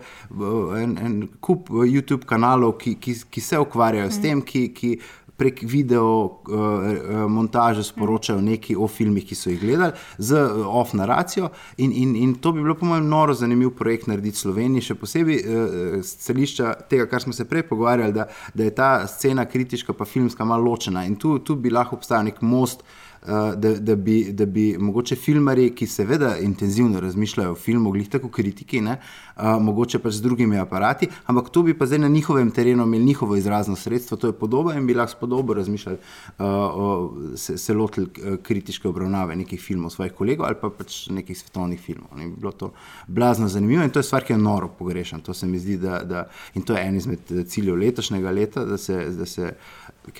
en, 0.77 0.99
en 1.01 1.15
kup 1.41 1.71
YouTube 1.73 2.29
kanalov, 2.29 2.75
ki, 2.77 2.99
ki, 3.01 3.15
ki 3.33 3.41
se 3.41 3.57
ukvarjajo 3.57 4.11
mm. 4.11 4.13
s 4.13 4.21
tem, 4.21 4.43
ki, 4.45 4.67
ki 4.77 4.91
prek 5.37 5.63
video 5.63 6.09
uh, 6.25 7.27
montaže 7.29 7.83
sporočajo 7.85 8.41
nekaj 8.41 8.77
o 8.77 8.89
filmih, 8.89 9.27
ki 9.27 9.35
so 9.35 9.51
jih 9.51 9.61
gledali, 9.61 9.93
z 10.19 10.41
off 10.67 10.95
naracijo. 10.95 11.51
In, 11.77 11.93
in, 11.93 12.17
in 12.17 12.35
to 12.35 12.53
bi 12.53 12.63
bilo, 12.63 12.77
po 12.79 12.87
mojem, 12.87 13.09
noro 13.09 13.35
zanimiv 13.35 13.75
projekt 13.79 14.07
narediti 14.11 14.39
Sloveniji, 14.39 14.89
še 14.91 14.99
posebej 15.01 15.41
uh, 15.41 15.79
z 16.03 16.27
celišča 16.27 16.75
tega, 16.91 17.09
kar 17.11 17.25
smo 17.25 17.35
se 17.37 17.49
prej 17.51 17.67
pogovarjali, 17.71 18.15
da, 18.15 18.29
da 18.55 18.69
je 18.69 18.75
ta 18.75 18.91
scena 19.11 19.47
kritiška, 19.51 19.93
pa 19.93 20.07
filmska, 20.07 20.47
malo 20.47 20.71
ločena. 20.71 21.05
In 21.09 21.19
tu, 21.21 21.39
tu 21.39 21.59
bi 21.59 21.73
lahko 21.75 21.99
obstajal 21.99 22.31
nek 22.31 22.43
most. 22.43 22.85
Eh, 22.85 23.04
da, 23.25 23.75
da, 23.81 23.97
bi, 23.97 24.33
da 24.33 24.47
bi 24.47 24.77
mogoče 24.79 25.17
filmari, 25.17 25.71
ki 25.75 25.87
seveda 25.87 26.35
intenzivno 26.39 27.01
razmišljajo 27.01 27.53
o 27.53 27.55
filmu, 27.55 27.91
glih 27.91 28.09
tako 28.09 28.29
kritiki, 28.29 28.81
ne, 28.85 28.99
uh, 29.37 29.57
mogoče 29.61 29.99
pač 29.99 30.19
z 30.19 30.23
drugimi 30.27 30.59
aparati, 30.59 31.09
ampak 31.27 31.49
to 31.49 31.63
bi 31.63 31.75
pa 31.79 31.87
zdaj 31.87 32.03
na 32.05 32.09
njihovem 32.09 32.51
terenu 32.51 32.85
imeli 32.85 33.05
njihovo 33.05 33.37
izrazno 33.37 33.77
sredstvo, 33.77 34.17
to 34.17 34.27
je 34.27 34.33
podoba 34.33 34.75
in 34.75 34.87
bi 34.87 34.95
lahko 34.95 35.21
podobo 35.21 35.55
razmišljali, 35.55 35.99
uh, 35.99 36.45
o, 36.45 37.15
se, 37.37 37.59
se 37.59 37.75
lotili 37.75 38.11
kritiške 38.43 38.89
obravnave 38.89 39.37
nekih 39.37 39.61
filmov 39.61 39.91
svojih 39.91 40.13
kolegov 40.13 40.47
ali 40.47 40.61
pa 40.61 40.71
pač 40.71 41.07
nekih 41.09 41.39
svetovnih 41.39 41.81
filmov. 41.81 42.13
Ne, 42.17 42.29
bi 42.29 42.37
bilo 42.41 42.53
to 42.53 42.73
blazno 43.07 43.49
zanimivo 43.49 43.85
in 43.85 43.91
to 43.91 43.99
je 43.99 44.11
stvar, 44.11 44.25
ki 44.25 44.33
jo 44.33 44.39
noro 44.39 44.69
pogrešam. 44.69 45.21
To 45.21 45.35
se 45.35 45.47
mi 45.47 45.59
zdi, 45.59 45.79
da, 45.79 46.03
da 46.05 46.27
in 46.55 46.63
to 46.63 46.77
je 46.77 46.85
en 46.85 46.97
izmed 46.97 47.33
ciljev 47.47 47.77
letošnjega 47.77 48.31
leta, 48.31 48.65
da 48.65 48.79
se. 48.79 49.01
Da 49.15 49.27
se 49.27 49.55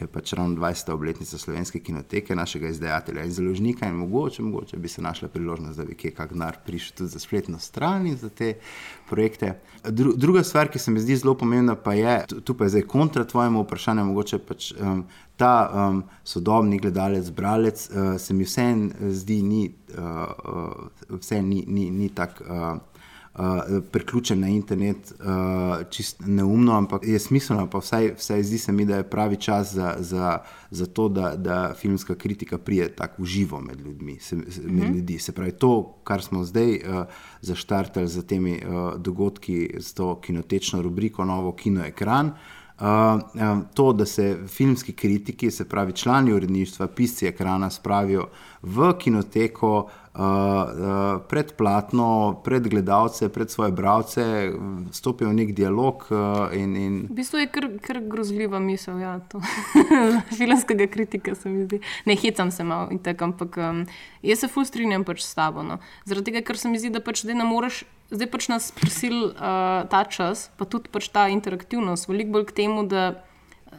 je 0.01 0.07
pač 0.07 0.33
ravno 0.33 0.57
20. 0.57 0.91
obletnica 0.93 1.39
slovenske 1.39 1.81
kinoteke, 1.81 2.35
našega 2.35 2.69
izdajatelja 2.95 3.25
in 3.25 3.33
založnika, 3.33 3.87
in 3.87 3.95
mogoče, 3.95 4.43
mogoče 4.43 4.77
bi 4.77 4.89
se 4.89 5.03
našla 5.03 5.29
priložnost, 5.29 5.79
da 5.79 5.85
bi 5.85 5.95
kje 5.95 6.11
kak 6.11 6.33
denar 6.33 6.57
prišel 6.67 6.97
tudi 6.97 7.11
za 7.11 7.19
spletno 7.19 7.59
stran 7.59 8.07
in 8.07 8.17
za 8.17 8.29
te 8.29 8.55
projekte. 9.09 9.61
Dru, 9.85 10.13
druga 10.17 10.43
stvar, 10.43 10.69
ki 10.69 10.79
se 10.79 10.91
mi 10.91 11.01
zdi 11.01 11.17
zelo 11.17 11.35
pomembna, 11.35 11.75
pa 11.75 11.95
je, 11.95 12.27
tu 12.45 12.55
pa 12.55 12.65
je 12.65 12.71
zdaj 12.71 12.83
kontra 12.83 13.25
tvojemu 13.25 13.63
vprašanju, 13.63 14.05
mogoče 14.05 14.39
pač. 14.39 14.73
Um, 14.81 15.05
Ta 15.37 15.89
um, 15.91 16.05
sodobni 16.25 16.79
gledalec, 16.79 17.31
bralec, 17.31 17.89
uh, 17.91 18.21
se 18.23 18.35
mi 18.35 18.45
vseeno 18.45 19.11
zdi, 19.11 19.41
ni, 19.43 19.65
uh, 19.99 20.05
uh, 21.11 21.19
vse 21.19 21.41
ni, 21.43 21.65
ni, 21.67 21.91
ni 21.91 22.09
tako 22.09 22.45
uh, 22.45 22.94
uh, 23.35 23.45
priključen 23.91 24.41
na 24.41 24.49
internet, 24.49 25.13
uh, 25.21 25.91
čist 25.91 26.23
neumno, 26.27 26.73
ampak 26.73 27.07
je 27.07 27.19
smiselno, 27.19 27.67
pa 27.71 27.79
vsaj, 27.79 28.15
vsaj 28.19 28.43
zdi 28.43 28.59
se 28.59 28.73
mi, 28.73 28.85
da 28.85 28.97
je 28.97 29.11
pravi 29.11 29.37
čas 29.37 29.75
za, 29.75 29.95
za, 29.99 30.39
za 30.71 30.87
to, 30.87 31.09
da, 31.09 31.37
da 31.37 31.75
filmska 31.81 32.15
kritika 32.15 32.59
prije 32.59 32.89
tako 32.97 33.23
v 33.23 33.27
živo 33.27 33.61
med 33.61 33.81
ljudmi. 33.81 34.19
Se, 34.21 34.37
med 34.37 34.47
mm 34.47 34.81
-hmm. 34.81 34.95
ljudi. 34.95 35.19
se 35.19 35.33
pravi, 35.33 35.53
to, 35.53 36.01
kar 36.05 36.23
smo 36.23 36.45
zdaj 36.45 36.75
uh, 36.75 37.05
zaštartali 37.41 38.09
z 38.09 38.27
temi 38.27 38.63
uh, 38.67 39.01
dogodki, 39.01 39.71
z 39.79 39.95
to 39.95 40.21
kinotečno 40.21 40.83
rubriko, 40.83 41.25
novo 41.25 41.53
kino 41.53 41.85
ekran. 41.85 42.27
Uh, 42.27 42.35
uh, 42.81 43.63
to, 43.75 43.93
da 43.93 44.07
se 44.07 44.39
filmski 44.49 44.93
kritiki, 44.93 45.51
se 45.51 45.69
pravi 45.69 45.93
člani 45.93 46.33
uredništva, 46.33 46.87
pisci 46.87 47.27
ekrana, 47.27 47.71
spravijo 47.71 48.29
v 48.65 48.95
kinoteko, 48.97 49.73
uh, 49.85 50.21
uh, 50.21 51.21
pred 51.29 51.53
platno, 51.53 52.41
pred 52.45 52.65
gledalce, 52.69 53.29
pred 53.29 53.51
svoje 53.51 53.73
bralce, 53.73 54.25
stopijo 54.93 55.29
v 55.31 55.37
nek 55.37 55.53
dialog. 55.53 56.07
Uh, 56.09 56.49
in, 56.57 56.77
in... 56.77 56.95
V 57.11 57.19
bistvu 57.21 57.45
je 57.45 57.51
kar, 57.53 57.69
kar 57.85 58.01
grozljiva 58.01 58.59
misel, 58.59 58.99
ja, 59.05 59.19
to 59.29 59.43
filmskega 60.39 60.89
kritika 60.89 61.35
se 61.37 61.53
mi 61.53 61.69
zdi. 61.69 61.83
Ne 62.09 62.17
hecam 62.17 62.51
se 62.51 62.65
malo 62.65 62.89
in 62.91 63.03
tako, 63.05 63.31
ampak 63.33 63.61
um, 63.61 63.85
jaz 64.25 64.41
se 64.41 64.49
ful 64.49 64.65
strinjam 64.65 65.05
pač 65.05 65.21
s 65.27 65.37
tabo. 65.37 65.67
No. 65.67 65.79
Zaradi 66.09 66.33
tega, 66.33 66.45
ker 66.47 66.59
se 66.59 66.73
mi 66.73 66.81
zdi, 66.81 66.95
da 66.95 67.05
pač 67.05 67.27
zdaj 67.27 67.37
ne 67.37 67.49
moreš. 67.49 67.85
Zdaj 68.15 68.29
pač 68.33 68.49
nas 68.53 68.73
prisil 68.73 69.33
uh, 69.33 69.85
ta 69.91 70.05
čas, 70.09 70.49
pa 70.57 70.65
tudi 70.69 70.93
pač 70.93 71.13
ta 71.13 71.29
interaktivnost, 71.33 72.09
veliko 72.09 72.39
bolj 72.39 72.49
k 72.53 72.63
temu, 72.65 72.89
da 72.89 73.25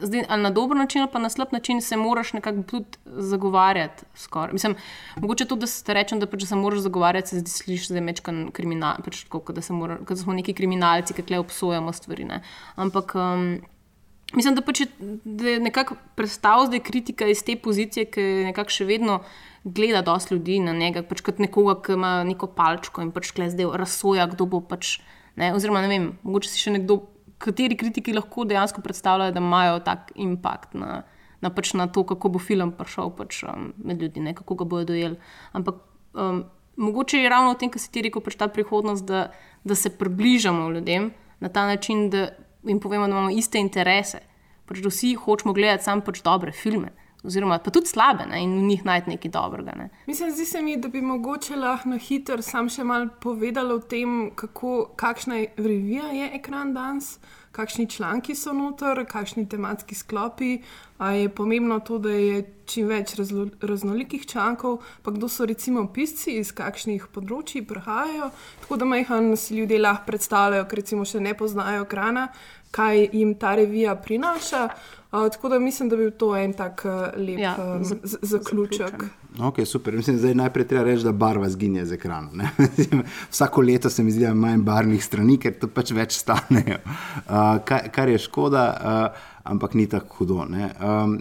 zdaj, 0.02 0.26
ali 0.30 0.42
na 0.42 0.50
dober 0.50 0.78
način, 0.78 1.02
ali 1.02 1.12
pa 1.12 1.20
na 1.20 1.30
slab 1.30 1.54
način 1.54 1.82
se 1.82 1.98
moraš 1.98 2.34
nekako 2.34 2.64
tudi 2.64 2.86
zagovarjati. 3.06 4.06
Mislim, 4.52 4.76
mogoče 5.16 5.46
tudi, 5.46 5.60
da 5.60 5.68
se 5.68 5.94
rečem, 5.94 6.20
da 6.20 6.28
pač 6.28 6.44
se 6.46 6.56
moraš 6.56 6.80
zagovarjati, 6.80 7.30
se 7.30 7.40
zdi, 7.40 7.50
slišiš 7.50 7.88
za 7.88 8.02
mečkan 8.02 8.50
kriminal, 8.52 9.02
pač 9.06 9.24
tako, 9.24 9.54
da, 9.54 9.62
mora, 9.70 9.98
da 10.10 10.16
smo 10.16 10.34
neki 10.34 10.54
kriminalci, 10.54 11.14
ki 11.14 11.30
le 11.30 11.40
obsojamo 11.40 11.94
stvari. 11.94 12.26
Ne. 12.26 12.42
Ampak. 12.76 13.16
Um, 13.16 13.62
Mislim, 14.34 14.56
da, 14.58 14.62
pač 14.66 14.80
je, 14.82 14.86
da 15.24 15.50
je 15.50 15.60
nekako 15.60 15.96
predstavljal 16.16 16.66
zdaj 16.68 16.80
kritika 16.84 17.28
iz 17.30 17.44
te 17.46 17.56
pozicije, 17.56 18.08
ki 18.12 18.22
je 18.22 18.46
nekako 18.50 18.74
še 18.74 18.88
vedno 18.90 19.20
gleda 19.64 20.02
dosti 20.02 20.34
ljudi 20.34 20.60
na 20.60 20.74
njega, 20.74 21.04
pač 21.06 21.22
kot 21.26 21.40
nekoga, 21.40 21.78
ki 21.86 21.94
ima 21.94 22.24
neko 22.28 22.50
palčko 22.58 23.06
in 23.06 23.14
pač 23.16 23.32
zdaj 23.38 23.70
razsoja, 23.78 24.26
kdo 24.34 24.50
bo 24.50 24.62
pač. 24.62 25.00
Ne, 25.36 25.54
oziroma, 25.54 25.82
ne 25.84 25.92
vem, 25.92 26.10
mogoče 26.24 26.50
si 26.50 26.62
še 26.64 26.74
nekdo 26.78 27.02
kateri 27.46 27.78
kritiki 27.78 28.14
lahko 28.16 28.46
dejansko 28.50 28.82
predstavljajo, 28.82 29.36
da 29.36 29.44
imajo 29.44 29.80
tak 29.86 30.12
impact 30.16 30.74
na, 30.74 31.04
na, 31.42 31.52
pač 31.54 31.74
na 31.78 31.88
to, 31.88 32.04
kako 32.08 32.34
bo 32.36 32.42
film 32.42 32.74
prišel 32.76 33.14
pač, 33.18 33.44
um, 33.46 33.72
med 33.78 34.02
ljudi, 34.02 34.24
ne, 34.26 34.34
kako 34.38 34.58
ga 34.62 34.70
bodo 34.74 34.92
dojeli. 34.94 35.20
Ampak 35.54 35.82
um, 36.14 36.44
mogoče 36.82 37.22
je 37.22 37.30
ravno 37.30 37.54
v 37.54 37.62
tem, 37.62 37.74
kar 37.74 37.84
si 37.84 37.92
ti 37.92 38.06
rekel, 38.06 38.24
pač 38.26 38.40
ta 38.40 38.50
prihodnost, 38.52 39.06
da, 39.06 39.30
da 39.64 39.78
se 39.78 39.94
približamo 39.98 40.70
ljudem 40.74 41.12
na 41.40 41.50
ta 41.50 41.68
način, 41.70 42.10
da 42.10 42.30
jim 42.66 42.80
povemo, 42.82 43.08
da 43.08 43.18
imamo 43.18 43.34
iste 43.36 43.62
interese. 43.62 44.24
Pač, 44.66 44.82
da 44.82 44.90
vsi 44.90 45.14
hočemo 45.22 45.54
gledati 45.54 45.86
samo 45.86 46.02
pač 46.02 46.24
dobre 46.26 46.52
filme 46.52 46.94
oziroma 47.26 47.60
pa 47.60 47.72
tudi 47.72 47.92
slabe 47.92 48.26
ne, 48.30 48.44
in 48.44 48.58
v 48.60 48.68
njih 48.70 48.86
najti 48.86 49.10
nekaj 49.10 49.32
dobrega. 49.32 49.76
Ne. 49.78 49.90
Mislim, 50.08 50.32
zdi 50.32 50.46
se 50.46 50.62
mi, 50.62 50.78
da 50.78 50.88
bi 50.88 51.02
mogoče 51.02 51.56
lahko 51.56 51.90
na 51.90 51.98
hitro 51.98 52.42
sam 52.42 52.70
še 52.70 52.84
mal 52.84 53.10
povedala 53.22 53.76
o 53.76 53.80
tem, 53.80 54.32
kako, 54.36 54.92
kakšna 54.96 55.42
revija 55.58 56.12
je 56.14 56.30
ekran 56.40 56.74
danes. 56.74 57.18
Kakšni 57.56 57.86
članki 57.88 58.34
so 58.36 58.52
noter, 58.52 59.06
kakšni 59.08 59.46
tematski 59.50 59.96
sklopi. 59.96 60.58
A 60.98 61.12
je 61.12 61.30
pomembno 61.30 61.80
to, 61.80 61.98
da 62.00 62.12
je 62.12 62.42
čim 62.68 62.88
več 62.88 63.14
razlo, 63.20 63.46
raznolikih 63.62 64.26
člankov, 64.28 64.82
pa 65.04 65.12
kdo 65.12 65.30
so 65.32 65.46
recimo 65.48 65.86
pisci, 65.94 66.38
iz 66.40 66.52
kakšnih 66.56 67.08
področji 67.16 67.64
prihajajo, 67.68 68.30
tako 68.64 68.80
da 68.80 68.88
majhen 68.88 69.34
si 69.40 69.56
ljudje 69.60 69.80
lahko 69.80 70.08
predstavljajo, 70.12 70.68
ker 70.68 70.82
recimo 70.82 71.08
še 71.08 71.24
ne 71.24 71.36
poznajo 71.36 71.84
ekrana, 71.84 72.30
kaj 72.76 73.10
jim 73.14 73.36
ta 73.40 73.56
revija 73.56 73.96
prinaša. 73.96 74.70
Uh, 75.16 75.32
tako 75.32 75.50
da 75.50 75.60
mislim, 75.60 75.90
da 75.90 75.96
bi 75.96 76.04
bil 76.04 76.12
to 76.12 76.36
en 76.38 76.54
tak 76.54 76.82
uh, 76.86 76.92
lep 77.28 77.40
ja, 77.40 77.56
um, 77.76 77.84
zaključek. 78.22 79.04
Okay, 79.38 79.66
super. 79.66 79.94
Mislim, 79.94 80.18
da 80.22 80.28
je 80.28 80.36
najprej 80.36 80.68
treba 80.68 80.84
reči, 80.84 81.04
da 81.04 81.12
barva 81.12 81.50
zginja 81.50 81.86
z 81.86 81.94
ekrana. 81.94 82.50
Vsako 83.32 83.62
leto 83.62 83.90
se 83.90 84.04
mi 84.04 84.12
zdi, 84.12 84.20
da 84.20 84.28
je 84.28 84.34
manj 84.34 84.64
barvnih 84.64 85.06
strani, 85.06 85.38
ker 85.40 85.54
to 85.60 85.68
pač 85.68 85.92
več 85.92 86.18
stanejo. 86.20 86.82
Uh, 86.84 87.62
kar, 87.66 87.88
kar 87.92 88.10
je 88.10 88.20
škoda, 88.28 88.66
uh, 88.76 89.28
ampak 89.44 89.74
ni 89.74 89.88
tako 89.90 90.20
hudo. 90.20 90.42
Um, 90.44 91.20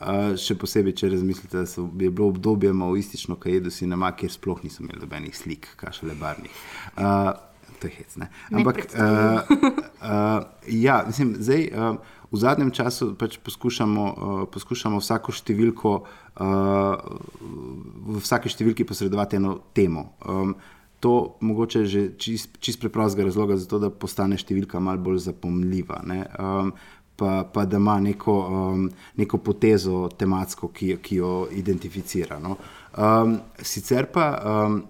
uh, 0.00 0.32
še 0.36 0.56
posebej, 0.60 0.96
če 0.96 1.12
razmislite, 1.12 1.56
da 1.58 1.66
so, 1.68 1.84
je 2.00 2.08
bilo 2.10 2.30
obdobje 2.32 2.72
maoistično, 2.72 3.36
kaj 3.36 3.58
jedo 3.58 3.74
si 3.74 3.88
nama, 3.90 4.12
kjer 4.16 4.32
sploh 4.32 4.64
niso 4.64 4.84
imeli 4.84 5.04
nobenih 5.04 5.36
slik, 5.36 5.68
kašele 5.76 6.16
barvnih. 6.20 6.64
Uh, 6.96 7.34
to 7.78 7.86
je 7.86 7.98
hec. 7.98 8.16
Ne? 8.16 8.30
Ampak, 8.52 8.86
uh, 8.92 9.56
uh, 10.00 10.46
ja, 10.68 11.02
mislim, 11.06 11.36
zdaj. 11.40 11.68
Uh, 11.74 12.16
v 12.30 12.38
zadnjem 12.38 12.70
času 12.70 13.14
pač 13.18 13.38
poskušamo, 13.44 14.04
uh, 14.04 14.42
poskušamo 14.52 15.00
vsako 15.00 15.32
številko, 15.32 15.92
uh, 16.02 16.98
v 17.40 18.20
vsaki 18.20 18.52
številki 18.52 18.84
posredovati 18.88 19.38
eno 19.40 19.58
temo. 19.72 20.12
Um, 20.24 20.54
to 21.00 21.38
mogoče 21.40 21.84
že 21.86 22.02
čist, 22.18 22.58
čist 22.60 22.80
preprostega 22.82 23.28
razloga, 23.28 23.56
zato 23.56 23.78
da 23.78 23.90
postane 23.90 24.38
številka 24.38 24.80
malo 24.82 24.98
bolj 24.98 25.22
zapomljiva. 25.30 26.02
Um, 26.38 26.72
pa, 27.18 27.44
pa 27.46 27.64
da 27.64 27.78
ima 27.78 27.98
neko, 28.02 28.34
um, 28.34 28.88
neko 29.16 29.38
potezo 29.38 30.08
tematsko, 30.10 30.70
ki, 30.74 30.96
ki 31.02 31.22
jo 31.22 31.32
identificira. 31.54 32.38
No. 32.42 32.58
Um, 32.98 33.38
sicer 33.62 34.10
pa 34.12 34.26
um, 34.42 34.82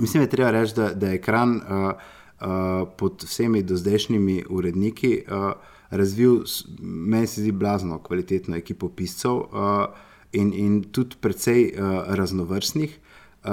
mislim, 0.00 0.20
da 0.20 0.26
je 0.26 0.30
treba 0.30 0.50
reči, 0.50 0.74
da, 0.76 0.90
da 0.94 1.06
je 1.08 1.14
ekran 1.14 1.56
uh, 1.56 1.88
uh, 2.40 2.88
pod 2.98 3.24
vsemi 3.24 3.62
dozdajšnjimi 3.62 4.44
uredniki. 4.50 5.24
Uh, 5.30 5.74
razvil, 5.90 6.42
meni 6.80 7.26
se 7.26 7.40
zdi, 7.40 7.52
blazno 7.52 7.98
kvalitetno 7.98 8.56
ekipo 8.56 8.88
piscev 8.88 9.36
uh, 9.36 9.46
in, 10.32 10.52
in 10.54 10.82
tudi 10.92 11.16
precej 11.20 11.72
uh, 11.72 12.14
raznovrstnih. 12.14 12.98
Uh, 13.44 13.52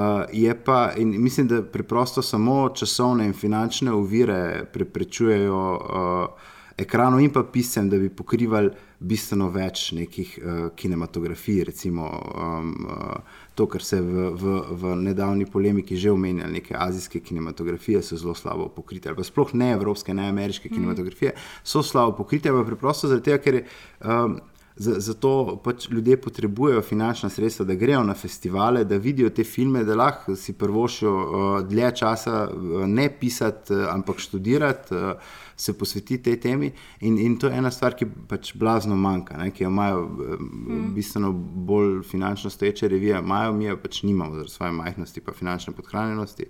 pa, 0.65 0.91
mislim, 0.97 1.47
da 1.47 1.63
preprosto 1.63 2.21
samo 2.21 2.69
časovne 2.69 3.25
in 3.25 3.33
finančne 3.33 3.91
ovire 3.91 4.65
preprečujejo 4.73 5.75
uh, 5.75 6.53
ekranov 6.77 7.21
in 7.21 7.29
pa 7.29 7.43
pisem, 7.43 7.89
da 7.89 7.97
bi 7.97 8.09
pokrivali 8.09 8.71
bistveno 8.99 9.49
več 9.53 9.91
nekih 9.91 10.39
uh, 10.39 10.69
kinematografij, 10.75 11.63
recimo 11.63 12.07
um, 12.09 12.73
uh, 12.89 13.42
to, 13.55 13.67
kar 13.67 13.83
se 13.85 14.01
v, 14.01 14.29
v, 14.33 14.61
v 14.71 14.95
nedavni 14.95 15.45
polemiki 15.45 15.97
že 15.97 16.11
omenja, 16.11 16.47
neke 16.49 16.75
azijske 16.77 17.19
kinematografije 17.19 18.01
so 18.01 18.17
zelo 18.17 18.35
slabo 18.35 18.69
pokrite, 18.73 19.09
ali 19.09 19.17
pa 19.17 19.23
sploh 19.23 19.53
ne 19.53 19.71
evropske, 19.75 20.13
ne 20.13 20.27
ameriške 20.29 20.69
mm. 20.69 20.73
kinematografije, 20.73 21.35
so 21.63 21.83
slabo 21.83 22.15
pokrite, 22.17 22.51
pa 22.51 22.63
preprosto 22.65 23.11
zaradi 23.11 23.29
tega, 23.31 23.43
ker 23.43 23.61
je. 23.61 23.65
Um, 24.01 24.39
Zato 24.75 25.61
pač 25.63 25.85
ljudje 25.89 26.17
potrebujejo 26.21 26.81
finančna 26.81 27.29
sredstva, 27.29 27.65
da 27.65 27.73
grejo 27.73 28.03
na 28.03 28.13
festivale, 28.13 28.83
da 28.83 28.97
vidijo 28.97 29.29
te 29.29 29.43
filme, 29.43 29.83
da 29.83 29.95
lahko 29.95 30.35
si 30.35 30.53
prvošijo 30.53 31.13
uh, 31.13 31.67
dlje 31.69 31.91
časa 31.95 32.47
uh, 32.49 32.87
ne 32.87 33.09
pisati, 33.19 33.73
uh, 33.73 33.85
ampak 33.93 34.19
študirati, 34.19 34.95
uh, 34.95 35.11
se 35.55 35.77
posvetiti 35.77 36.23
tej 36.23 36.39
temi. 36.39 36.71
In, 36.99 37.19
in 37.19 37.37
to 37.37 37.47
je 37.47 37.57
ena 37.57 37.71
stvar, 37.71 37.93
ki 37.93 38.07
pač 38.27 38.55
blazno 38.57 38.95
manjka, 38.95 39.37
ne, 39.37 39.51
ki 39.53 39.63
jo 39.63 39.69
imajo 39.69 40.07
mm. 40.07 40.93
bistveno 40.95 41.31
bolj 41.69 42.01
finančno 42.09 42.49
stoječe 42.49 42.87
revije, 42.87 43.19
imajo 43.19 43.53
mi 43.53 43.65
jo 43.65 43.77
pač 43.77 44.03
nimamo 44.03 44.35
zaradi 44.35 44.51
svoje 44.51 44.71
majhnosti 44.71 45.21
in 45.27 45.33
finančne 45.33 45.73
podhranjenosti. 45.73 46.49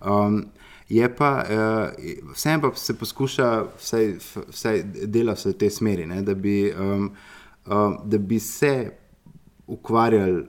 Um, 0.00 0.44
Je 0.88 1.06
pa, 1.16 1.44
uh, 1.48 2.32
vsem 2.34 2.60
pa 2.60 2.68
se 2.74 2.92
poskuša, 2.98 3.46
vsaj, 3.78 4.10
vsaj 4.50 4.82
dela 5.06 5.32
v 5.44 5.52
tej 5.56 5.70
smeri, 5.70 6.04
ne, 6.06 6.18
da 6.22 6.34
bi 6.34 6.72
um, 6.74 7.06
uh, 7.06 7.41
da 8.04 8.18
bi 8.18 8.38
se 8.40 8.90
ukvarjali, 9.66 10.40
uh, 10.40 10.46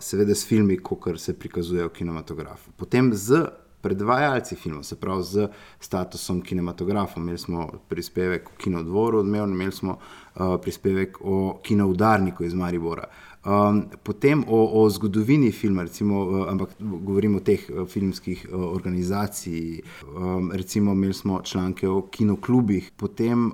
seveda, 0.00 0.34
s 0.34 0.46
filmi, 0.46 0.76
kot 0.78 1.20
se 1.20 1.38
prikazujejo 1.38 1.88
v 1.88 1.92
kinematografu. 1.92 2.70
Potem 2.76 3.10
z 3.14 3.46
predvajalci 3.80 4.56
filmov, 4.56 4.82
se 4.82 4.96
pravi 5.00 5.22
z 5.22 5.48
statusom 5.80 6.40
kinematografa. 6.42 7.20
Imeli 7.20 7.38
smo 7.38 7.68
prispevek 7.88 8.48
o 8.48 8.56
kinodvoru, 8.58 9.18
odmevno, 9.18 9.54
imeli 9.54 9.72
smo 9.72 9.98
uh, 9.98 10.56
prispevek 10.62 11.18
o 11.20 11.60
kinoudarniku 11.62 12.44
iz 12.44 12.54
Maribora. 12.54 13.04
Um, 13.46 13.84
potem 14.02 14.44
o, 14.48 14.82
o 14.82 14.90
zgodovini 14.90 15.52
filma, 15.52 15.82
recimo, 15.82 16.22
uh, 16.24 16.48
ampak 16.50 16.72
govorimo 16.82 17.38
o 17.38 17.44
teh 17.46 17.62
uh, 17.70 17.84
filmskih 17.86 18.42
uh, 18.50 18.58
organizacijah. 18.74 19.84
Um, 20.02 20.50
recimo, 20.50 20.92
imeli 20.92 21.14
smo 21.14 21.40
članke 21.42 21.88
o 21.88 22.00
kinoklubih, 22.10 22.90
potem 22.96 23.46
uh, 23.46 23.52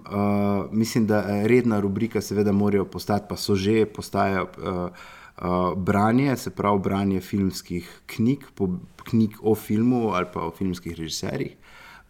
mislim, 0.73 1.07
da 1.07 1.45
redna 1.47 1.81
rubrika, 1.81 2.21
seveda, 2.21 2.53
morajo 2.53 2.85
postati, 2.85 3.27
pa 3.29 3.37
so 3.37 3.55
že 3.55 3.85
postajajo. 3.87 4.49
Uh, 4.59 4.89
Uh, 5.43 5.73
branje, 5.77 6.37
se 6.37 6.51
pravi, 6.51 6.79
branje 6.79 7.21
filmskih 7.21 7.89
knjig, 8.07 8.45
po, 8.55 8.69
knjig 9.05 9.31
o 9.43 9.55
filmu 9.55 10.13
ali 10.15 10.27
pa 10.35 10.41
o 10.45 10.51
filmskih 10.51 10.93
režiserjih, 10.99 11.57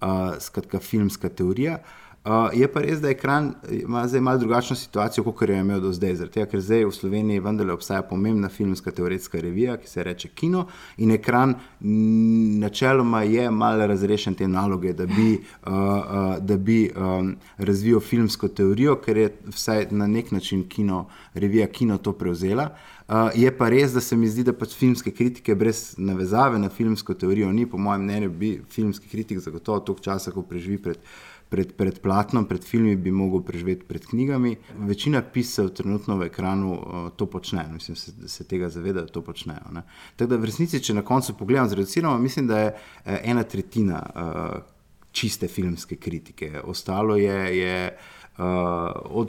uh, 0.01 0.35
skratka, 0.41 0.81
filmska 0.81 1.29
teorija. 1.29 1.79
Uh, 1.79 2.03
Uh, 2.25 2.31
je 2.55 2.69
pa 2.71 2.81
res, 2.81 3.01
da 3.03 3.11
ekran 3.11 3.49
ima 3.67 4.05
zdaj 4.09 4.21
malo 4.21 4.39
drugačno 4.39 4.77
situacijo, 4.77 5.25
kot 5.25 5.49
je 5.49 5.59
imel 5.59 5.81
do 5.81 5.91
zdaj. 5.93 6.15
Zato, 6.21 6.45
ker 6.47 6.61
zdaj 6.61 6.85
v 6.87 6.93
Sloveniji 6.95 7.43
vendarle 7.43 7.75
obstaja 7.75 8.03
pomembna 8.07 8.49
filmska 8.49 8.93
teoretska 8.95 9.41
revija, 9.41 9.75
ki 9.77 9.89
se 9.91 10.01
imenuje 10.01 10.31
Kino, 10.35 10.67
in 10.99 11.11
ekran 11.11 11.55
načeloma 12.61 13.23
je 13.23 13.51
malo 13.51 13.87
razrešen 13.87 14.35
te 14.35 14.49
naloge, 14.49 14.93
da 14.93 15.07
bi, 15.07 15.41
uh, 15.67 15.73
uh, 15.73 16.39
da 16.39 16.57
bi 16.57 16.93
um, 16.97 17.35
razvijal 17.59 18.01
filmsko 18.01 18.49
teorijo, 18.49 18.97
ker 19.03 19.17
je 19.17 19.35
vsaj 19.47 19.87
na 19.91 20.07
nek 20.07 20.31
način 20.31 20.69
kino, 20.69 21.09
revija 21.35 21.67
Kino 21.67 21.99
to 21.99 22.13
prevzela. 22.13 22.69
Uh, 23.09 23.17
je 23.35 23.51
pa 23.59 23.69
res, 23.69 23.93
da 23.93 24.01
se 24.01 24.17
mi 24.17 24.29
zdi, 24.29 24.45
da 24.47 24.53
pač 24.53 24.77
filmske 24.79 25.11
kritike 25.11 25.55
brez 25.55 25.95
navezave 25.99 26.59
na 26.59 26.69
filmsko 26.69 27.15
teorijo 27.15 27.51
ni, 27.53 27.67
po 27.67 27.79
mojem 27.79 28.05
mnenju, 28.05 28.31
bi 28.31 28.53
filmski 28.71 29.09
kritik 29.09 29.39
zagotovo 29.39 29.81
toliko 29.81 30.05
časa, 30.05 30.31
ko 30.31 30.43
preživi 30.43 30.79
pred 30.79 31.03
pred, 31.53 31.73
pred 31.77 31.99
platnom, 32.01 32.47
pred 32.49 32.65
filmi, 32.65 32.95
bi 32.97 33.13
lahko 33.13 33.43
preživel 33.45 33.83
pred 33.89 34.07
knjigami. 34.09 34.55
Večina 34.89 35.21
piscev 35.23 35.69
trenutno 35.77 36.17
v 36.17 36.31
ekranu 36.31 36.73
uh, 36.73 37.11
to 37.17 37.29
počne, 37.29 37.67
mislim, 37.73 37.97
se, 37.97 38.13
se 38.29 38.47
tega 38.49 38.71
zavedajo, 38.73 39.07
da 39.07 39.13
to 39.13 39.23
počnejo. 39.27 39.83
Tako 40.17 40.31
da 40.31 40.41
v 40.41 40.49
resnici, 40.49 40.81
če 40.81 40.97
na 40.97 41.05
koncu 41.05 41.37
pogledam, 41.37 41.69
zreduciramo, 41.69 42.17
mislim, 42.19 42.49
da 42.49 42.63
je 42.63 42.73
uh, 42.73 43.13
ena 43.21 43.45
tretjina 43.45 44.01
uh, 44.01 44.57
čiste 45.13 45.49
filmske 45.49 46.01
kritike, 46.01 46.61
ostalo 46.65 47.21
je. 47.21 47.39
je 47.59 47.77
Uh, 48.39 48.45
od 49.05 49.29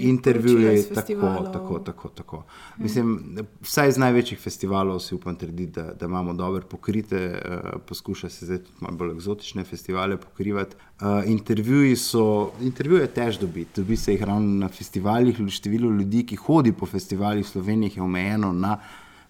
intervjujev, 0.00 0.94
tako, 0.94 1.48
tako, 1.52 1.78
tako. 1.78 2.08
tako. 2.08 2.36
Hmm. 2.36 2.82
Mislim, 2.82 3.36
vsaj 3.60 3.88
iz 3.88 3.98
največjih 3.98 4.38
festivalov 4.40 5.00
si 5.00 5.14
upam 5.14 5.36
trditi, 5.36 5.72
da, 5.72 5.82
da 5.82 6.06
imamo 6.06 6.32
dobro 6.32 6.62
pokrite, 6.70 7.42
uh, 7.44 7.80
poskuša 7.88 8.28
se 8.28 8.46
zdaj 8.46 8.58
tudi 8.58 8.78
malo 8.80 8.96
bolj 8.96 9.12
eksotične 9.16 9.64
festivale 9.64 10.16
pokrivati. 10.16 10.76
Uh, 10.76 11.06
intervjuji 11.26 11.96
so, 11.96 12.50
intervjuje 12.60 13.06
tež 13.06 13.38
dobiti, 13.38 13.80
dobi 13.80 13.96
se 13.96 14.12
jih 14.12 14.22
ravno 14.22 14.64
na 14.64 14.68
festivalih, 14.68 15.36
število 15.48 15.90
ljudi, 15.90 16.24
ki 16.26 16.36
hodi 16.36 16.72
po 16.72 16.86
festivalih 16.86 17.44
v 17.44 17.48
Sloveniji, 17.48 17.92
je 17.96 18.02
omejeno 18.02 18.52
na, 18.52 18.78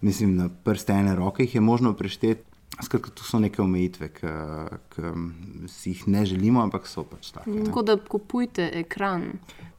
mislim, 0.01 0.35
na 0.35 0.49
prste 0.63 0.93
ene 0.93 1.15
roke, 1.15 1.43
jih 1.43 1.55
je 1.55 1.61
možno 1.61 1.93
prešteti. 1.93 2.52
Skratka, 2.81 3.11
tu 3.11 3.23
so 3.23 3.39
neke 3.39 3.61
omejitve, 3.61 4.09
ki 4.09 5.11
si 5.69 5.91
jih 5.93 6.07
ne 6.07 6.25
želimo, 6.25 6.61
ampak 6.63 6.87
so 6.87 7.03
pač 7.05 7.29
tako. 7.31 7.51
Tako 7.65 7.81
da 7.81 7.97
kupujte 7.97 8.65
ekran. 8.79 9.27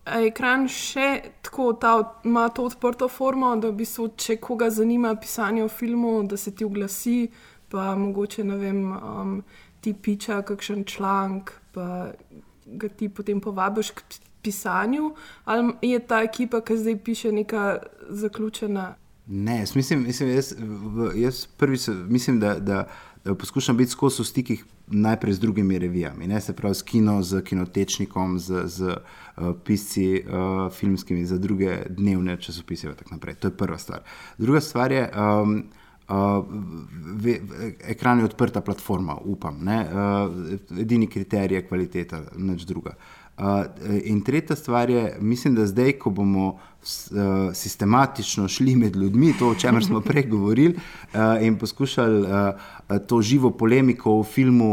Ekran 0.04 0.68
še 0.70 1.09
tako 1.42 1.72
ta, 1.80 1.94
ima 2.24 2.46
to 2.54 2.68
odprto 2.68 3.09
formo, 3.09 3.50
da 3.57 3.72
bi 3.72 3.87
se, 3.88 4.07
če 4.16 4.37
koga 4.37 4.70
zanima 4.70 5.14
pisanje 5.16 5.64
o 5.64 5.68
filmu, 5.68 6.20
da 6.28 6.37
se 6.37 6.54
ti 6.54 6.64
oglasi, 6.64 7.28
pa 7.72 7.94
mogoče 7.98 8.44
vem, 8.44 8.85
um, 8.92 9.38
ti 9.80 9.94
piča 9.94 10.42
kakšen 10.46 10.85
članek, 10.85 11.52
pa 11.74 12.12
ga 12.66 12.88
ti 12.88 13.09
potem 13.09 13.40
povabiš 13.40 13.90
k 13.90 14.20
pisanju. 14.44 15.14
Ali 15.44 15.72
je 15.83 15.98
ta 15.98 16.22
ekipa, 16.22 16.61
ki 16.61 16.78
zdaj 16.78 17.00
piše, 17.04 17.33
neka 17.33 17.78
zaključena 18.09 18.92
Ne, 19.27 19.59
jaz 19.59 19.77
mislim, 19.77 20.03
mislim, 20.03 20.29
jaz, 20.31 20.55
jaz 21.15 21.47
prvi 21.47 21.77
se, 21.77 21.95
mislim, 21.95 22.41
da, 22.41 22.59
da, 22.59 22.89
da 23.25 23.35
poskušam 23.35 23.77
biti 23.77 23.91
skozi 23.91 24.23
v 24.23 24.25
stikih 24.25 24.65
najprej 24.87 25.33
z 25.33 25.41
drugimi 25.41 25.79
revijami, 25.79 26.27
ne 26.27 26.41
se 26.41 26.53
pravi 26.53 26.75
s 26.75 26.83
kino, 26.83 27.23
z 27.23 27.41
kinotečnikom, 27.43 28.39
z, 28.39 28.63
z 28.67 28.83
uh, 28.83 29.57
pisci 29.65 30.25
uh, 30.27 30.73
filmskimi, 30.73 31.25
za 31.25 31.39
druge 31.39 31.79
dnevne 31.89 32.37
časopise. 32.41 32.93
To 33.41 33.49
je 33.49 33.57
prva 33.57 33.79
stvar. 33.79 34.03
Druga 34.39 34.61
stvar 34.61 34.93
je, 34.93 35.11
um, 35.17 35.65
uh, 36.09 36.45
ve, 37.17 37.41
ekran 37.81 38.19
je 38.19 38.25
odprta 38.25 38.61
platforma, 38.61 39.17
upam. 39.25 39.69
Uh, 39.69 40.81
edini 40.81 41.07
kriterij 41.07 41.57
je 41.57 41.67
kvaliteta, 41.69 42.23
nič 42.37 42.63
druga. 42.63 42.93
Uh, 43.39 43.65
in 44.05 44.21
tretja 44.21 44.57
stvar 44.57 44.91
je, 44.91 45.17
mislim, 45.21 45.55
da 45.55 45.67
zdaj, 45.67 45.93
ko 45.93 46.11
bomo 46.11 46.49
uh, 46.49 46.61
sistematično 47.55 48.49
šli 48.49 48.77
med 48.77 48.97
ljudmi, 48.97 49.35
to, 49.38 49.49
o 49.49 49.55
čemer 49.55 49.85
smo 49.85 50.01
prej 50.01 50.27
govorili, 50.29 50.75
uh, 50.77 51.20
in 51.40 51.59
poskušali 51.59 52.23
uh, 52.23 52.99
to 53.07 53.23
živo 53.23 53.51
polemiko 53.51 54.20
v 54.20 54.25
filmu 54.25 54.73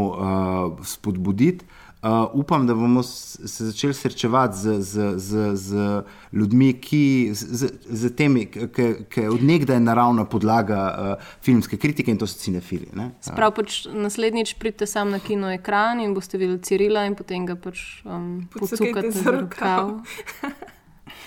spodbuditi. 0.84 1.64
Uh, 2.02 2.10
upam, 2.32 2.66
da 2.66 2.74
bomo 2.74 3.02
se 3.02 3.64
začeli 3.64 3.94
srečevati 3.94 4.56
z, 4.56 4.80
z, 4.80 5.12
z, 5.16 5.56
z 5.56 6.02
ljudmi, 6.32 6.72
ki 6.72 7.30
z, 7.32 7.68
z 7.90 8.10
temi, 8.16 8.46
ki 8.46 9.20
je 9.20 9.30
odnegdaj 9.30 9.80
naravna 9.80 10.24
podlaga 10.24 10.80
uh, 10.90 11.30
filmske 11.42 11.76
kritike 11.76 12.10
in 12.10 12.18
to 12.18 12.26
so 12.26 12.42
cinefili. 12.42 12.90
Sprav 13.22 13.54
pač 13.54 13.84
naslednjič 13.86 14.56
pridete 14.58 14.90
sam 14.90 15.14
na 15.14 15.22
kino 15.22 15.52
ekran 15.54 16.02
in 16.02 16.14
boste 16.14 16.42
videli 16.42 16.58
Cirila 16.58 17.06
in 17.06 17.14
potem 17.14 17.46
ga 17.46 17.54
pač 17.54 18.02
um, 18.02 18.48
podsukate 18.50 19.14
za 19.14 19.38
rokav. 19.38 20.00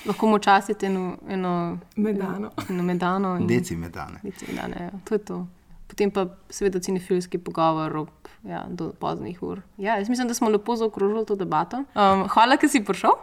Lahko 0.06 0.28
mu 0.28 0.40
častite 0.40 0.86
eno, 0.86 1.18
eno 1.30 1.78
medano. 1.96 2.52
Eno 2.70 2.84
medano 2.84 3.40
Deci 3.48 3.76
medane. 3.76 4.20
Deci 4.24 4.46
medane, 4.50 4.76
ja. 4.80 4.92
To 5.04 5.16
je 5.16 5.20
to. 5.20 5.48
Potem 5.88 6.12
pa 6.12 6.26
seveda 6.50 6.80
cinefilski 6.80 7.38
pogovor 7.38 7.98
ob 7.98 8.10
ja, 8.44 8.66
do 8.70 8.92
poznih 9.00 9.44
ur. 9.44 9.62
Ja, 9.78 9.98
jaz 9.98 10.10
mislim, 10.10 10.28
da 10.28 10.34
smo 10.34 10.50
lepo 10.50 10.76
zaokrožili 10.76 11.26
to 11.26 11.36
debato. 11.36 11.78
Um, 11.78 12.28
hvala, 12.30 12.58
da 12.62 12.68
si 12.68 12.84
prišel. 12.84 13.14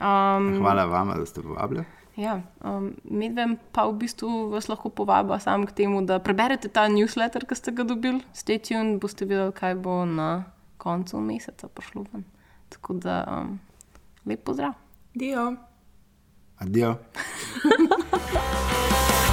Um, 0.00 0.58
hvala 0.58 0.84
vam, 0.84 1.12
da 1.18 1.26
ste 1.26 1.42
povabili. 1.42 1.84
Ja, 2.16 2.40
um, 2.62 2.92
Medvem 3.04 3.56
pa 3.72 3.88
v 3.90 3.98
bistvu 3.98 4.48
vas 4.52 4.68
lahko 4.70 4.88
povabi 4.88 5.40
sam 5.40 5.66
k 5.66 5.72
temu, 5.72 6.02
da 6.06 6.20
preberete 6.22 6.70
ta 6.70 6.86
newsletter, 6.88 7.46
ki 7.46 7.58
ste 7.58 7.74
ga 7.74 7.82
dobili. 7.82 8.22
Stay 8.34 8.62
tuned, 8.62 9.00
boste 9.02 9.26
videli, 9.26 9.52
kaj 9.52 9.74
bo 9.74 10.04
na 10.06 10.44
koncu 10.78 11.20
meseca 11.20 11.68
prišlo 11.68 12.06
ven. 12.12 12.24
Tako 12.70 12.94
da 13.02 13.24
um, 13.26 13.58
lep 14.26 14.44
pozdrav. 14.46 14.78
Dio. 15.14 15.73
Adiós. 16.58 16.96